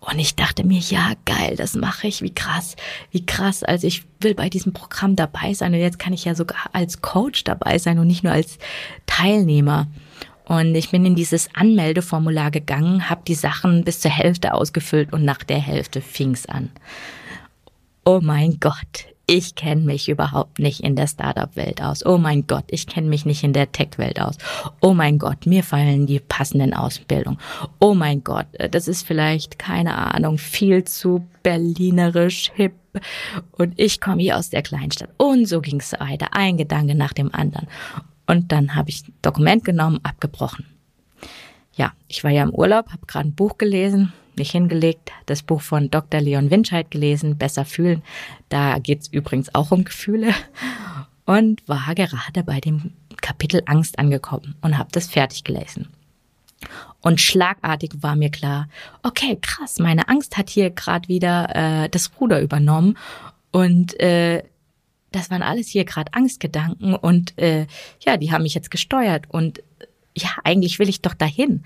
Und 0.00 0.18
ich 0.18 0.36
dachte 0.36 0.62
mir, 0.62 0.80
ja, 0.80 1.12
geil, 1.24 1.56
das 1.56 1.74
mache 1.76 2.08
ich, 2.08 2.20
wie 2.20 2.34
krass, 2.34 2.76
wie 3.10 3.24
krass. 3.24 3.62
Also 3.62 3.86
ich 3.86 4.04
will 4.20 4.34
bei 4.34 4.50
diesem 4.50 4.74
Programm 4.74 5.16
dabei 5.16 5.54
sein 5.54 5.72
und 5.72 5.80
jetzt 5.80 5.98
kann 5.98 6.12
ich 6.12 6.26
ja 6.26 6.34
sogar 6.34 6.68
als 6.74 7.00
Coach 7.00 7.42
dabei 7.44 7.78
sein 7.78 7.98
und 7.98 8.06
nicht 8.06 8.22
nur 8.22 8.34
als 8.34 8.58
Teilnehmer. 9.06 9.86
Und 10.50 10.74
ich 10.74 10.90
bin 10.90 11.06
in 11.06 11.14
dieses 11.14 11.48
Anmeldeformular 11.54 12.50
gegangen, 12.50 13.08
habe 13.08 13.20
die 13.24 13.36
Sachen 13.36 13.84
bis 13.84 14.00
zur 14.00 14.10
Hälfte 14.10 14.52
ausgefüllt 14.52 15.12
und 15.12 15.24
nach 15.24 15.44
der 15.44 15.60
Hälfte 15.60 16.00
fing's 16.00 16.44
an. 16.46 16.70
Oh 18.04 18.18
mein 18.20 18.58
Gott, 18.58 19.06
ich 19.28 19.54
kenne 19.54 19.82
mich 19.82 20.08
überhaupt 20.08 20.58
nicht 20.58 20.80
in 20.80 20.96
der 20.96 21.06
Startup-Welt 21.06 21.80
aus. 21.80 22.04
Oh 22.04 22.18
mein 22.18 22.48
Gott, 22.48 22.64
ich 22.66 22.88
kenne 22.88 23.06
mich 23.06 23.24
nicht 23.24 23.44
in 23.44 23.52
der 23.52 23.70
Tech-Welt 23.70 24.20
aus. 24.20 24.38
Oh 24.80 24.92
mein 24.92 25.18
Gott, 25.18 25.46
mir 25.46 25.62
fallen 25.62 26.06
die 26.06 26.18
passenden 26.18 26.74
Ausbildungen. 26.74 27.38
Oh 27.78 27.94
mein 27.94 28.24
Gott, 28.24 28.46
das 28.72 28.88
ist 28.88 29.06
vielleicht, 29.06 29.56
keine 29.56 29.94
Ahnung, 29.94 30.36
viel 30.36 30.82
zu 30.82 31.24
berlinerisch, 31.44 32.50
hip. 32.56 32.74
Und 33.52 33.78
ich 33.78 34.00
komme 34.00 34.20
hier 34.20 34.36
aus 34.36 34.50
der 34.50 34.62
Kleinstadt. 34.62 35.10
Und 35.16 35.46
so 35.46 35.60
ging's 35.60 35.92
weiter, 36.00 36.26
ein 36.32 36.56
Gedanke 36.56 36.96
nach 36.96 37.12
dem 37.12 37.32
anderen. 37.32 37.68
Und 38.30 38.52
dann 38.52 38.76
habe 38.76 38.90
ich 38.90 39.02
Dokument 39.22 39.64
genommen, 39.64 39.98
abgebrochen. 40.04 40.64
Ja, 41.74 41.94
ich 42.06 42.22
war 42.22 42.30
ja 42.30 42.44
im 42.44 42.54
Urlaub, 42.54 42.92
habe 42.92 43.04
gerade 43.08 43.26
ein 43.26 43.34
Buch 43.34 43.58
gelesen, 43.58 44.12
mich 44.36 44.52
hingelegt, 44.52 45.10
das 45.26 45.42
Buch 45.42 45.60
von 45.60 45.90
Dr. 45.90 46.20
Leon 46.20 46.48
Winscheid 46.48 46.88
gelesen, 46.92 47.38
Besser 47.38 47.64
fühlen. 47.64 48.04
Da 48.48 48.78
geht's 48.78 49.08
übrigens 49.08 49.52
auch 49.52 49.72
um 49.72 49.82
Gefühle. 49.82 50.32
Und 51.26 51.66
war 51.68 51.92
gerade 51.96 52.44
bei 52.44 52.60
dem 52.60 52.92
Kapitel 53.20 53.62
Angst 53.66 53.98
angekommen 53.98 54.54
und 54.60 54.78
habe 54.78 54.90
das 54.92 55.08
fertig 55.08 55.42
gelesen. 55.42 55.88
Und 57.00 57.20
schlagartig 57.20 57.94
war 58.00 58.14
mir 58.14 58.30
klar, 58.30 58.68
okay, 59.02 59.38
krass, 59.42 59.80
meine 59.80 60.08
Angst 60.08 60.36
hat 60.36 60.50
hier 60.50 60.70
gerade 60.70 61.08
wieder 61.08 61.48
äh, 61.56 61.88
das 61.88 62.12
Ruder 62.20 62.40
übernommen 62.40 62.96
Und 63.50 63.98
äh, 63.98 64.44
das 65.12 65.30
waren 65.30 65.42
alles 65.42 65.68
hier 65.68 65.84
gerade 65.84 66.12
Angstgedanken 66.14 66.94
und 66.94 67.38
äh, 67.38 67.66
ja, 68.04 68.16
die 68.16 68.32
haben 68.32 68.42
mich 68.42 68.54
jetzt 68.54 68.70
gesteuert 68.70 69.24
und 69.28 69.62
ja, 70.16 70.30
eigentlich 70.44 70.78
will 70.78 70.88
ich 70.88 71.02
doch 71.02 71.14
dahin. 71.14 71.64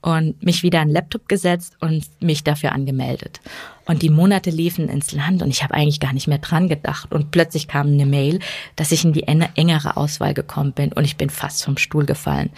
Und 0.00 0.42
mich 0.42 0.62
wieder 0.62 0.80
an 0.80 0.88
den 0.88 0.94
Laptop 0.94 1.28
gesetzt 1.28 1.76
und 1.80 2.04
mich 2.20 2.42
dafür 2.42 2.72
angemeldet. 2.72 3.40
Und 3.84 4.02
die 4.02 4.10
Monate 4.10 4.50
liefen 4.50 4.88
ins 4.88 5.12
Land 5.12 5.42
und 5.42 5.50
ich 5.50 5.62
habe 5.62 5.74
eigentlich 5.74 6.00
gar 6.00 6.12
nicht 6.12 6.26
mehr 6.26 6.38
dran 6.38 6.68
gedacht. 6.68 7.12
Und 7.12 7.30
plötzlich 7.30 7.68
kam 7.68 7.88
eine 7.88 8.06
Mail, 8.06 8.40
dass 8.76 8.92
ich 8.92 9.04
in 9.04 9.12
die 9.12 9.24
engere 9.24 9.96
Auswahl 9.96 10.34
gekommen 10.34 10.72
bin 10.72 10.92
und 10.92 11.04
ich 11.04 11.16
bin 11.16 11.30
fast 11.30 11.64
vom 11.64 11.76
Stuhl 11.76 12.06
gefallen. 12.06 12.50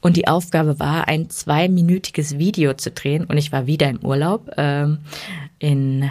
Und 0.00 0.16
die 0.16 0.28
Aufgabe 0.28 0.78
war, 0.78 1.08
ein 1.08 1.30
zweiminütiges 1.30 2.38
Video 2.38 2.74
zu 2.74 2.90
drehen 2.90 3.24
und 3.24 3.38
ich 3.38 3.52
war 3.52 3.66
wieder 3.66 3.88
in 3.88 4.04
Urlaub 4.04 4.50
ähm, 4.56 4.98
in 5.58 6.10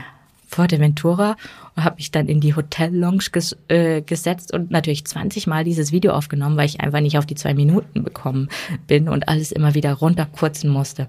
Fuerteventura 0.49 1.37
und 1.75 1.83
habe 1.83 1.97
mich 1.97 2.11
dann 2.11 2.27
in 2.27 2.41
die 2.41 2.55
Hotel-Lounge 2.55 3.25
ges 3.31 3.55
äh, 3.67 4.01
gesetzt 4.01 4.53
und 4.53 4.71
natürlich 4.71 5.05
20 5.05 5.47
Mal 5.47 5.63
dieses 5.63 5.91
Video 5.91 6.13
aufgenommen, 6.13 6.57
weil 6.57 6.65
ich 6.65 6.81
einfach 6.81 7.01
nicht 7.01 7.17
auf 7.17 7.25
die 7.25 7.35
zwei 7.35 7.53
Minuten 7.53 8.03
bekommen 8.03 8.49
bin 8.87 9.07
und 9.07 9.29
alles 9.29 9.51
immer 9.51 9.75
wieder 9.75 9.93
runterkurzen 9.93 10.69
musste. 10.69 11.07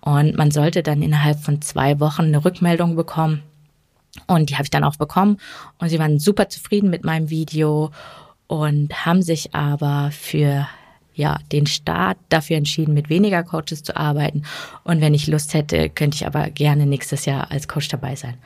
Und 0.00 0.36
man 0.36 0.50
sollte 0.50 0.82
dann 0.82 1.02
innerhalb 1.02 1.38
von 1.40 1.62
zwei 1.62 1.98
Wochen 2.00 2.22
eine 2.22 2.44
Rückmeldung 2.44 2.96
bekommen. 2.96 3.42
Und 4.26 4.50
die 4.50 4.54
habe 4.54 4.64
ich 4.64 4.70
dann 4.70 4.84
auch 4.84 4.96
bekommen. 4.96 5.38
Und 5.78 5.88
sie 5.88 5.98
waren 5.98 6.18
super 6.18 6.48
zufrieden 6.48 6.90
mit 6.90 7.04
meinem 7.04 7.30
Video 7.30 7.90
und 8.46 9.06
haben 9.06 9.22
sich 9.22 9.54
aber 9.54 10.10
für 10.12 10.68
ja, 11.14 11.38
den 11.52 11.66
Start 11.66 12.18
dafür 12.28 12.56
entschieden, 12.56 12.94
mit 12.94 13.08
weniger 13.08 13.42
Coaches 13.42 13.82
zu 13.82 13.96
arbeiten. 13.96 14.42
Und 14.82 15.00
wenn 15.00 15.14
ich 15.14 15.26
Lust 15.26 15.54
hätte, 15.54 15.88
könnte 15.88 16.16
ich 16.16 16.26
aber 16.26 16.50
gerne 16.50 16.86
nächstes 16.86 17.24
Jahr 17.24 17.50
als 17.50 17.68
Coach 17.68 17.88
dabei 17.88 18.16
sein. 18.16 18.36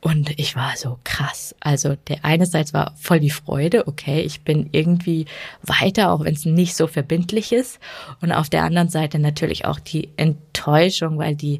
Und 0.00 0.38
ich 0.38 0.54
war 0.54 0.76
so 0.76 0.98
krass. 1.02 1.56
Also 1.58 1.96
der 2.06 2.24
einerseits 2.24 2.72
war 2.72 2.94
voll 2.96 3.18
die 3.18 3.30
Freude, 3.30 3.88
okay, 3.88 4.20
ich 4.20 4.42
bin 4.42 4.68
irgendwie 4.70 5.26
weiter, 5.62 6.12
auch 6.12 6.24
wenn 6.24 6.34
es 6.34 6.44
nicht 6.44 6.76
so 6.76 6.86
verbindlich 6.86 7.52
ist. 7.52 7.80
Und 8.20 8.30
auf 8.30 8.48
der 8.48 8.62
anderen 8.62 8.90
Seite 8.90 9.18
natürlich 9.18 9.64
auch 9.64 9.80
die 9.80 10.10
Enttäuschung, 10.16 11.18
weil 11.18 11.34
die, 11.34 11.58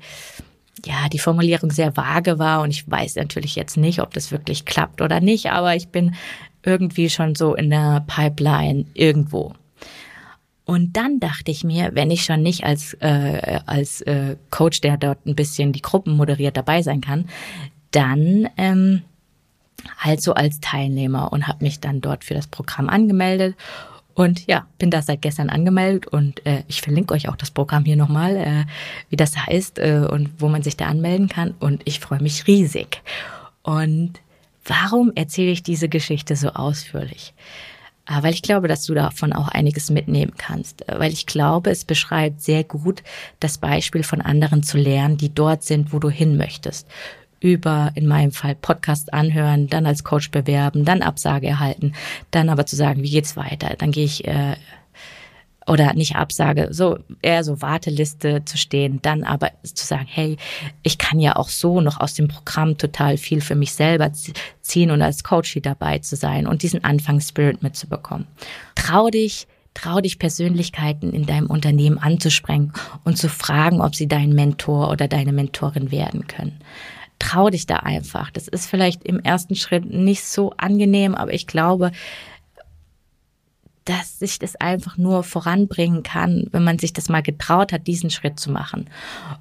ja, 0.84 1.08
die 1.08 1.18
Formulierung 1.18 1.72
sehr 1.72 1.96
vage 1.96 2.38
war 2.38 2.62
und 2.62 2.70
ich 2.70 2.88
weiß 2.88 3.16
natürlich 3.16 3.56
jetzt 3.56 3.76
nicht, 3.76 4.00
ob 4.00 4.14
das 4.14 4.30
wirklich 4.30 4.64
klappt 4.64 5.00
oder 5.00 5.18
nicht, 5.18 5.50
aber 5.50 5.74
ich 5.74 5.88
bin 5.88 6.14
irgendwie 6.62 7.10
schon 7.10 7.34
so 7.34 7.56
in 7.56 7.70
der 7.70 8.04
Pipeline 8.06 8.84
irgendwo. 8.94 9.54
Und 10.68 10.98
dann 10.98 11.18
dachte 11.18 11.50
ich 11.50 11.64
mir, 11.64 11.94
wenn 11.94 12.10
ich 12.10 12.24
schon 12.24 12.42
nicht 12.42 12.64
als, 12.64 12.92
äh, 13.00 13.60
als 13.64 14.02
äh, 14.02 14.36
Coach, 14.50 14.82
der 14.82 14.98
dort 14.98 15.24
ein 15.24 15.34
bisschen 15.34 15.72
die 15.72 15.80
Gruppen 15.80 16.14
moderiert, 16.14 16.58
dabei 16.58 16.82
sein 16.82 17.00
kann, 17.00 17.24
dann 17.90 18.50
ähm, 18.58 19.00
also 19.98 20.34
als 20.34 20.60
Teilnehmer 20.60 21.32
und 21.32 21.48
habe 21.48 21.64
mich 21.64 21.80
dann 21.80 22.02
dort 22.02 22.22
für 22.22 22.34
das 22.34 22.48
Programm 22.48 22.90
angemeldet. 22.90 23.56
Und 24.12 24.46
ja, 24.46 24.66
bin 24.78 24.90
da 24.90 25.00
seit 25.00 25.22
gestern 25.22 25.48
angemeldet 25.48 26.06
und 26.06 26.44
äh, 26.44 26.64
ich 26.68 26.82
verlinke 26.82 27.14
euch 27.14 27.30
auch 27.30 27.36
das 27.36 27.50
Programm 27.50 27.86
hier 27.86 27.96
nochmal, 27.96 28.36
äh, 28.36 28.64
wie 29.08 29.16
das 29.16 29.38
heißt 29.38 29.78
äh, 29.78 30.06
und 30.10 30.32
wo 30.38 30.48
man 30.48 30.62
sich 30.62 30.76
da 30.76 30.84
anmelden 30.84 31.30
kann. 31.30 31.54
Und 31.60 31.80
ich 31.86 31.98
freue 31.98 32.20
mich 32.20 32.46
riesig. 32.46 33.00
Und 33.62 34.20
warum 34.66 35.12
erzähle 35.14 35.50
ich 35.50 35.62
diese 35.62 35.88
Geschichte 35.88 36.36
so 36.36 36.50
ausführlich? 36.50 37.32
Ah, 38.10 38.22
weil 38.22 38.32
ich 38.32 38.40
glaube, 38.40 38.68
dass 38.68 38.86
du 38.86 38.94
davon 38.94 39.34
auch 39.34 39.48
einiges 39.48 39.90
mitnehmen 39.90 40.32
kannst. 40.38 40.82
Weil 40.88 41.12
ich 41.12 41.26
glaube, 41.26 41.70
es 41.70 41.84
beschreibt 41.84 42.40
sehr 42.40 42.64
gut 42.64 43.02
das 43.38 43.58
Beispiel 43.58 44.02
von 44.02 44.22
anderen 44.22 44.62
zu 44.62 44.78
lernen, 44.78 45.18
die 45.18 45.34
dort 45.34 45.62
sind, 45.62 45.92
wo 45.92 45.98
du 45.98 46.08
hin 46.08 46.38
möchtest. 46.38 46.88
Über, 47.38 47.92
in 47.96 48.06
meinem 48.06 48.32
Fall, 48.32 48.54
Podcast 48.54 49.12
anhören, 49.12 49.68
dann 49.68 49.84
als 49.84 50.04
Coach 50.04 50.30
bewerben, 50.30 50.86
dann 50.86 51.02
Absage 51.02 51.48
erhalten, 51.48 51.92
dann 52.30 52.48
aber 52.48 52.64
zu 52.64 52.76
sagen, 52.76 53.02
wie 53.02 53.10
geht's 53.10 53.36
weiter? 53.36 53.74
Dann 53.76 53.90
gehe 53.92 54.06
ich 54.06 54.26
äh, 54.26 54.56
oder 55.68 55.94
nicht 55.94 56.16
Absage, 56.16 56.68
so 56.70 56.98
eher 57.22 57.44
so 57.44 57.60
Warteliste 57.60 58.44
zu 58.44 58.56
stehen, 58.56 59.00
dann 59.02 59.24
aber 59.24 59.50
zu 59.62 59.86
sagen, 59.86 60.06
hey, 60.08 60.36
ich 60.82 60.98
kann 60.98 61.20
ja 61.20 61.36
auch 61.36 61.48
so 61.48 61.80
noch 61.80 62.00
aus 62.00 62.14
dem 62.14 62.28
Programm 62.28 62.78
total 62.78 63.16
viel 63.16 63.40
für 63.40 63.54
mich 63.54 63.72
selber 63.72 64.12
ziehen 64.60 64.90
und 64.90 65.02
als 65.02 65.24
Coach 65.24 65.52
hier 65.52 65.62
dabei 65.62 65.98
zu 65.98 66.16
sein 66.16 66.46
und 66.46 66.62
diesen 66.62 66.84
Anfangsspirit 66.84 67.62
mitzubekommen. 67.62 68.26
Trau 68.74 69.08
dich, 69.10 69.46
trau 69.74 70.00
dich 70.00 70.18
Persönlichkeiten 70.18 71.12
in 71.12 71.26
deinem 71.26 71.46
Unternehmen 71.46 71.98
anzusprengen 71.98 72.72
und 73.04 73.18
zu 73.18 73.28
fragen, 73.28 73.80
ob 73.80 73.94
sie 73.94 74.08
dein 74.08 74.30
Mentor 74.30 74.90
oder 74.90 75.08
deine 75.08 75.32
Mentorin 75.32 75.90
werden 75.90 76.26
können 76.26 76.58
trau 77.18 77.50
dich 77.50 77.66
da 77.66 77.76
einfach. 77.76 78.30
Das 78.30 78.48
ist 78.48 78.66
vielleicht 78.66 79.04
im 79.04 79.20
ersten 79.20 79.56
Schritt 79.56 79.90
nicht 79.90 80.24
so 80.24 80.52
angenehm, 80.56 81.14
aber 81.14 81.32
ich 81.32 81.46
glaube, 81.46 81.90
dass 83.88 84.18
sich 84.18 84.38
das 84.38 84.54
einfach 84.56 84.98
nur 84.98 85.22
voranbringen 85.22 86.02
kann, 86.02 86.46
wenn 86.50 86.62
man 86.62 86.78
sich 86.78 86.92
das 86.92 87.08
mal 87.08 87.22
getraut 87.22 87.72
hat, 87.72 87.86
diesen 87.86 88.10
Schritt 88.10 88.38
zu 88.38 88.50
machen. 88.50 88.90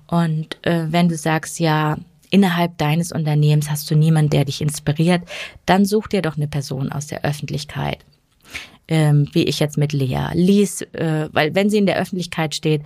Und 0.07 0.57
äh, 0.65 0.85
wenn 0.89 1.09
du 1.09 1.17
sagst, 1.17 1.59
ja, 1.59 1.97
innerhalb 2.29 2.77
deines 2.77 3.11
Unternehmens 3.11 3.69
hast 3.69 3.91
du 3.91 3.95
niemanden, 3.95 4.29
der 4.29 4.45
dich 4.45 4.61
inspiriert, 4.61 5.23
dann 5.65 5.83
such 5.83 6.07
dir 6.07 6.21
doch 6.21 6.37
eine 6.37 6.47
Person 6.47 6.91
aus 6.91 7.07
der 7.07 7.25
Öffentlichkeit. 7.25 8.05
Ähm, 8.87 9.27
wie 9.33 9.43
ich 9.43 9.59
jetzt 9.59 9.77
mit 9.77 9.91
Lea. 9.91 10.29
Lies, 10.33 10.81
äh, 10.93 11.27
weil 11.33 11.53
wenn 11.53 11.69
sie 11.69 11.79
in 11.79 11.85
der 11.85 11.97
Öffentlichkeit 11.97 12.55
steht, 12.55 12.83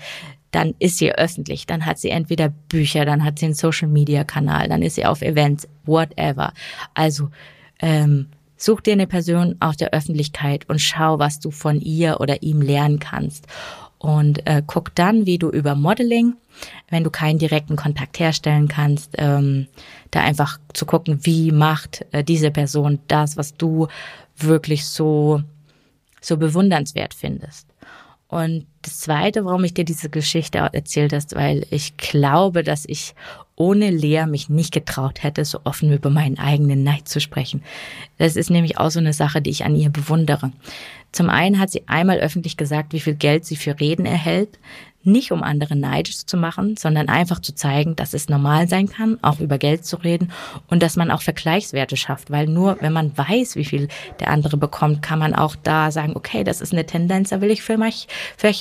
dann 0.49 0.73
ist 0.79 0.97
sie 0.97 1.13
öffentlich, 1.13 1.67
dann 1.67 1.85
hat 1.85 1.99
sie 1.99 2.09
entweder 2.09 2.49
Bücher, 2.49 3.05
dann 3.05 3.23
hat 3.23 3.37
sie 3.37 3.45
einen 3.45 3.53
Social 3.53 3.87
Media 3.87 4.23
Kanal, 4.23 4.67
dann 4.67 4.81
ist 4.81 4.95
sie 4.95 5.05
auf 5.05 5.21
Events, 5.21 5.67
whatever. 5.85 6.53
Also 6.95 7.29
ähm, 7.79 8.29
Such 8.61 8.81
dir 8.81 8.93
eine 8.93 9.07
Person 9.07 9.55
aus 9.59 9.77
der 9.77 9.91
Öffentlichkeit 9.91 10.69
und 10.69 10.79
schau, 10.79 11.17
was 11.17 11.39
du 11.39 11.49
von 11.49 11.81
ihr 11.81 12.19
oder 12.19 12.43
ihm 12.43 12.61
lernen 12.61 12.99
kannst. 12.99 13.47
Und 13.97 14.45
äh, 14.45 14.61
guck 14.67 14.93
dann, 14.93 15.25
wie 15.25 15.39
du 15.39 15.49
über 15.49 15.73
Modeling, 15.73 16.35
wenn 16.91 17.03
du 17.03 17.09
keinen 17.09 17.39
direkten 17.39 17.75
Kontakt 17.75 18.19
herstellen 18.19 18.67
kannst, 18.67 19.15
ähm, 19.17 19.65
da 20.11 20.21
einfach 20.21 20.59
zu 20.73 20.85
gucken, 20.85 21.21
wie 21.23 21.51
macht 21.51 22.05
äh, 22.11 22.23
diese 22.23 22.51
Person 22.51 22.99
das, 23.07 23.35
was 23.35 23.57
du 23.57 23.87
wirklich 24.37 24.85
so 24.85 25.41
so 26.21 26.37
bewundernswert 26.37 27.15
findest. 27.15 27.65
Und 28.27 28.67
das 28.83 28.99
Zweite, 28.99 29.43
warum 29.43 29.63
ich 29.63 29.73
dir 29.73 29.85
diese 29.85 30.11
Geschichte 30.11 30.59
erzählt 30.59 31.13
hast, 31.13 31.35
weil 31.35 31.65
ich 31.71 31.97
glaube, 31.97 32.63
dass 32.63 32.85
ich 32.85 33.15
ohne 33.55 33.89
Lea 33.89 34.25
mich 34.27 34.49
nicht 34.49 34.73
getraut 34.73 35.23
hätte, 35.23 35.45
so 35.45 35.59
offen 35.63 35.91
über 35.91 36.09
meinen 36.09 36.39
eigenen 36.39 36.83
Neid 36.83 37.07
zu 37.07 37.19
sprechen. 37.19 37.63
Das 38.17 38.35
ist 38.35 38.49
nämlich 38.49 38.77
auch 38.77 38.89
so 38.89 38.99
eine 38.99 39.13
Sache, 39.13 39.41
die 39.41 39.51
ich 39.51 39.65
an 39.65 39.75
ihr 39.75 39.89
bewundere. 39.89 40.51
Zum 41.11 41.29
einen 41.29 41.59
hat 41.59 41.69
sie 41.69 41.87
einmal 41.87 42.19
öffentlich 42.19 42.57
gesagt, 42.57 42.93
wie 42.93 43.01
viel 43.01 43.15
Geld 43.15 43.45
sie 43.45 43.57
für 43.57 43.79
Reden 43.79 44.05
erhält 44.05 44.57
nicht 45.03 45.31
um 45.31 45.43
andere 45.43 45.75
neidisch 45.75 46.25
zu 46.25 46.37
machen, 46.37 46.77
sondern 46.77 47.09
einfach 47.09 47.39
zu 47.39 47.55
zeigen, 47.55 47.95
dass 47.95 48.13
es 48.13 48.29
normal 48.29 48.67
sein 48.67 48.87
kann, 48.87 49.17
auch 49.21 49.39
über 49.39 49.57
Geld 49.57 49.85
zu 49.85 49.97
reden 49.97 50.31
und 50.67 50.83
dass 50.83 50.95
man 50.95 51.11
auch 51.11 51.21
Vergleichswerte 51.21 51.97
schafft, 51.97 52.31
weil 52.31 52.47
nur 52.47 52.77
wenn 52.81 52.93
man 52.93 53.17
weiß, 53.17 53.55
wie 53.55 53.65
viel 53.65 53.87
der 54.19 54.29
andere 54.29 54.57
bekommt, 54.57 55.01
kann 55.01 55.19
man 55.19 55.33
auch 55.33 55.55
da 55.55 55.91
sagen, 55.91 56.13
okay, 56.15 56.43
das 56.43 56.61
ist 56.61 56.73
eine 56.73 56.85
Tendenz, 56.85 57.29
da 57.29 57.41
will 57.41 57.51
ich 57.51 57.63
vielleicht 57.63 58.09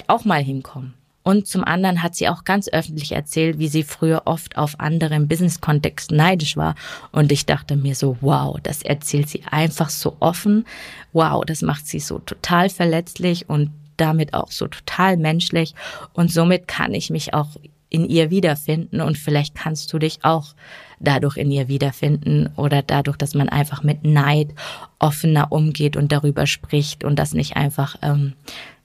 auch 0.08 0.24
mal 0.24 0.42
hinkommen. 0.42 0.94
Und 1.30 1.46
zum 1.46 1.62
anderen 1.62 2.02
hat 2.02 2.16
sie 2.16 2.28
auch 2.28 2.42
ganz 2.42 2.68
öffentlich 2.68 3.12
erzählt, 3.12 3.60
wie 3.60 3.68
sie 3.68 3.84
früher 3.84 4.22
oft 4.24 4.58
auf 4.58 4.80
andere 4.80 5.14
im 5.14 5.28
Business-Kontext 5.28 6.10
neidisch 6.10 6.56
war. 6.56 6.74
Und 7.12 7.30
ich 7.30 7.46
dachte 7.46 7.76
mir 7.76 7.94
so, 7.94 8.16
wow, 8.20 8.58
das 8.60 8.82
erzählt 8.82 9.28
sie 9.28 9.44
einfach 9.48 9.90
so 9.90 10.16
offen. 10.18 10.64
Wow, 11.12 11.44
das 11.44 11.62
macht 11.62 11.86
sie 11.86 12.00
so 12.00 12.18
total 12.18 12.68
verletzlich 12.68 13.48
und 13.48 13.70
damit 13.96 14.34
auch 14.34 14.50
so 14.50 14.66
total 14.66 15.16
menschlich 15.16 15.74
und 16.14 16.32
somit 16.32 16.66
kann 16.66 16.94
ich 16.94 17.10
mich 17.10 17.34
auch 17.34 17.48
in 17.90 18.08
ihr 18.08 18.30
wiederfinden 18.30 19.00
und 19.00 19.18
vielleicht 19.18 19.54
kannst 19.54 19.92
du 19.92 19.98
dich 19.98 20.24
auch 20.24 20.54
dadurch 21.00 21.36
in 21.36 21.50
ihr 21.50 21.68
wiederfinden 21.68 22.48
oder 22.56 22.82
dadurch, 22.82 23.16
dass 23.16 23.34
man 23.34 23.48
einfach 23.48 23.82
mit 23.82 24.04
Neid 24.04 24.54
offener 24.98 25.52
umgeht 25.52 25.96
und 25.96 26.12
darüber 26.12 26.46
spricht 26.46 27.04
und 27.04 27.18
das 27.18 27.34
nicht 27.34 27.56
einfach 27.56 27.96
ähm, 28.02 28.32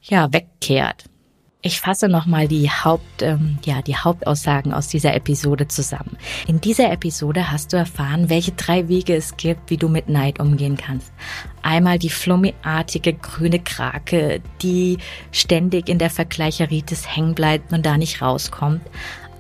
ja 0.01 0.33
wegkehrt. 0.33 1.05
Ich 1.65 1.81
fasse 1.81 2.07
nochmal 2.07 2.47
die 2.47 2.69
Haupt, 2.69 3.23
ähm, 3.23 3.57
ja, 3.65 3.81
die 3.81 3.97
Hauptaussagen 3.97 4.71
aus 4.71 4.87
dieser 4.87 5.15
Episode 5.15 5.67
zusammen. 5.67 6.15
In 6.45 6.61
dieser 6.61 6.91
Episode 6.91 7.51
hast 7.51 7.73
du 7.73 7.77
erfahren, 7.77 8.29
welche 8.29 8.51
drei 8.51 8.87
Wege 8.87 9.15
es 9.15 9.35
gibt, 9.35 9.71
wie 9.71 9.77
du 9.77 9.89
mit 9.89 10.07
Neid 10.07 10.39
umgehen 10.39 10.77
kannst. 10.77 11.11
Einmal 11.63 11.97
die 11.97 12.11
flummiartige 12.11 13.13
grüne 13.13 13.57
Krake, 13.57 14.43
die 14.61 14.99
ständig 15.31 15.89
in 15.89 15.97
der 15.97 16.11
Vergleicheritis 16.11 17.15
hängen 17.15 17.33
bleibt 17.33 17.73
und 17.73 17.83
da 17.83 17.97
nicht 17.97 18.21
rauskommt. 18.21 18.83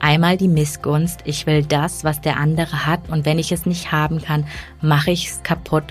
Einmal 0.05 0.37
die 0.37 0.47
Missgunst, 0.47 1.21
ich 1.25 1.47
will 1.47 1.65
das, 1.65 2.03
was 2.03 2.21
der 2.21 2.37
andere 2.37 2.85
hat 2.85 3.09
und 3.09 3.25
wenn 3.25 3.39
ich 3.39 3.51
es 3.51 3.65
nicht 3.65 3.91
haben 3.91 4.21
kann, 4.21 4.45
mache 4.79 5.09
ich 5.09 5.29
es 5.29 5.41
kaputt. 5.41 5.85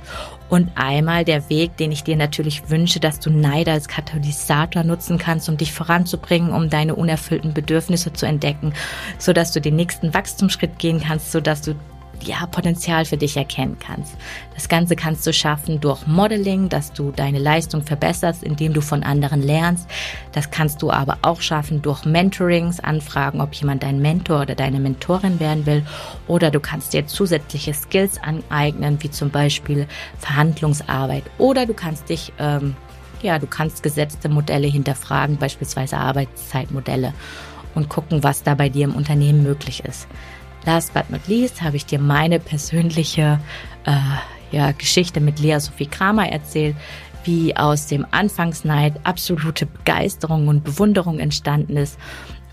Und 0.48 0.70
einmal 0.76 1.24
der 1.24 1.50
Weg, 1.50 1.76
den 1.78 1.90
ich 1.90 2.04
dir 2.04 2.16
natürlich 2.16 2.70
wünsche, 2.70 3.00
dass 3.00 3.18
du 3.18 3.30
Neid 3.30 3.68
als 3.68 3.88
Katalysator 3.88 4.84
nutzen 4.84 5.18
kannst, 5.18 5.48
um 5.48 5.56
dich 5.56 5.72
voranzubringen, 5.72 6.52
um 6.52 6.70
deine 6.70 6.94
unerfüllten 6.94 7.54
Bedürfnisse 7.54 8.12
zu 8.12 8.24
entdecken, 8.24 8.72
so 9.18 9.32
dass 9.32 9.50
du 9.50 9.60
den 9.60 9.74
nächsten 9.74 10.14
Wachstumsschritt 10.14 10.78
gehen 10.78 11.00
kannst, 11.00 11.32
so 11.32 11.40
dass 11.40 11.62
du 11.62 11.74
ja, 12.22 12.46
Potenzial 12.46 13.04
für 13.04 13.16
dich 13.16 13.36
erkennen 13.36 13.76
kannst. 13.78 14.14
Das 14.54 14.68
Ganze 14.68 14.96
kannst 14.96 15.26
du 15.26 15.32
schaffen 15.32 15.80
durch 15.80 16.06
Modeling, 16.06 16.68
dass 16.68 16.92
du 16.92 17.10
deine 17.10 17.38
Leistung 17.38 17.82
verbesserst, 17.82 18.42
indem 18.42 18.72
du 18.72 18.80
von 18.80 19.02
anderen 19.02 19.42
lernst. 19.42 19.88
Das 20.32 20.50
kannst 20.50 20.82
du 20.82 20.90
aber 20.90 21.18
auch 21.22 21.40
schaffen 21.40 21.82
durch 21.82 22.04
Mentorings, 22.04 22.80
anfragen, 22.80 23.40
ob 23.40 23.54
jemand 23.54 23.82
dein 23.82 24.00
Mentor 24.00 24.42
oder 24.42 24.54
deine 24.54 24.80
Mentorin 24.80 25.40
werden 25.40 25.66
will. 25.66 25.84
Oder 26.26 26.50
du 26.50 26.60
kannst 26.60 26.92
dir 26.92 27.06
zusätzliche 27.06 27.74
Skills 27.74 28.18
aneignen, 28.22 28.98
wie 29.00 29.10
zum 29.10 29.30
Beispiel 29.30 29.86
Verhandlungsarbeit. 30.18 31.24
Oder 31.38 31.66
du 31.66 31.74
kannst 31.74 32.08
dich, 32.08 32.32
ähm, 32.38 32.76
ja, 33.22 33.38
du 33.38 33.46
kannst 33.46 33.82
gesetzte 33.82 34.28
Modelle 34.28 34.66
hinterfragen, 34.66 35.36
beispielsweise 35.38 35.96
Arbeitszeitmodelle 35.96 37.12
und 37.74 37.88
gucken, 37.88 38.22
was 38.22 38.42
da 38.42 38.54
bei 38.54 38.68
dir 38.68 38.84
im 38.84 38.94
Unternehmen 38.94 39.42
möglich 39.42 39.84
ist. 39.84 40.06
Last 40.66 40.94
but 40.94 41.10
not 41.10 41.26
least 41.28 41.62
habe 41.62 41.76
ich 41.76 41.86
dir 41.86 41.98
meine 41.98 42.40
persönliche 42.40 43.38
äh, 43.84 43.92
ja, 44.50 44.72
Geschichte 44.72 45.20
mit 45.20 45.38
Lea 45.40 45.58
Sophie 45.58 45.86
Kramer 45.86 46.28
erzählt, 46.28 46.76
wie 47.24 47.56
aus 47.56 47.86
dem 47.86 48.06
Anfangsneid 48.10 48.94
absolute 49.04 49.66
Begeisterung 49.66 50.48
und 50.48 50.64
Bewunderung 50.64 51.18
entstanden 51.18 51.76
ist. 51.76 51.98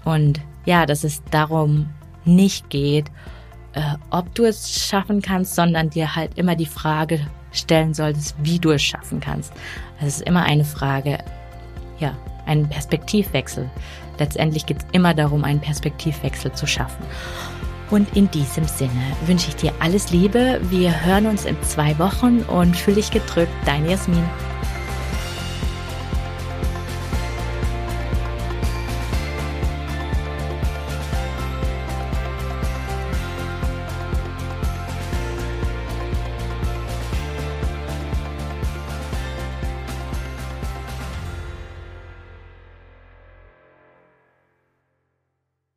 Und 0.03 0.41
ja, 0.65 0.85
dass 0.85 1.03
es 1.03 1.23
darum 1.31 1.89
nicht 2.25 2.69
geht, 2.69 3.07
äh, 3.73 3.81
ob 4.09 4.33
du 4.35 4.45
es 4.45 4.85
schaffen 4.85 5.21
kannst, 5.21 5.55
sondern 5.55 5.89
dir 5.89 6.15
halt 6.15 6.37
immer 6.37 6.55
die 6.55 6.65
Frage 6.65 7.25
stellen 7.51 7.93
solltest, 7.93 8.35
wie 8.41 8.59
du 8.59 8.71
es 8.71 8.81
schaffen 8.81 9.19
kannst. 9.19 9.53
Also 9.95 10.07
es 10.07 10.15
ist 10.17 10.27
immer 10.27 10.43
eine 10.43 10.65
Frage, 10.65 11.19
ja, 11.99 12.17
einen 12.45 12.67
Perspektivwechsel. 12.67 13.69
Letztendlich 14.19 14.65
geht 14.65 14.77
es 14.79 14.85
immer 14.91 15.13
darum, 15.13 15.43
einen 15.43 15.59
Perspektivwechsel 15.59 16.51
zu 16.53 16.67
schaffen. 16.67 17.03
Und 17.91 18.15
in 18.15 18.31
diesem 18.31 18.65
Sinne 18.65 19.15
wünsche 19.25 19.49
ich 19.49 19.57
dir 19.57 19.73
alles 19.79 20.11
Liebe. 20.11 20.59
Wir 20.63 21.05
hören 21.05 21.27
uns 21.27 21.45
in 21.45 21.61
zwei 21.61 21.99
Wochen 21.99 22.39
und 22.43 22.75
fühl 22.75 22.95
dich 22.95 23.11
gedrückt. 23.11 23.51
Dein 23.65 23.87
Jasmin. 23.87 24.23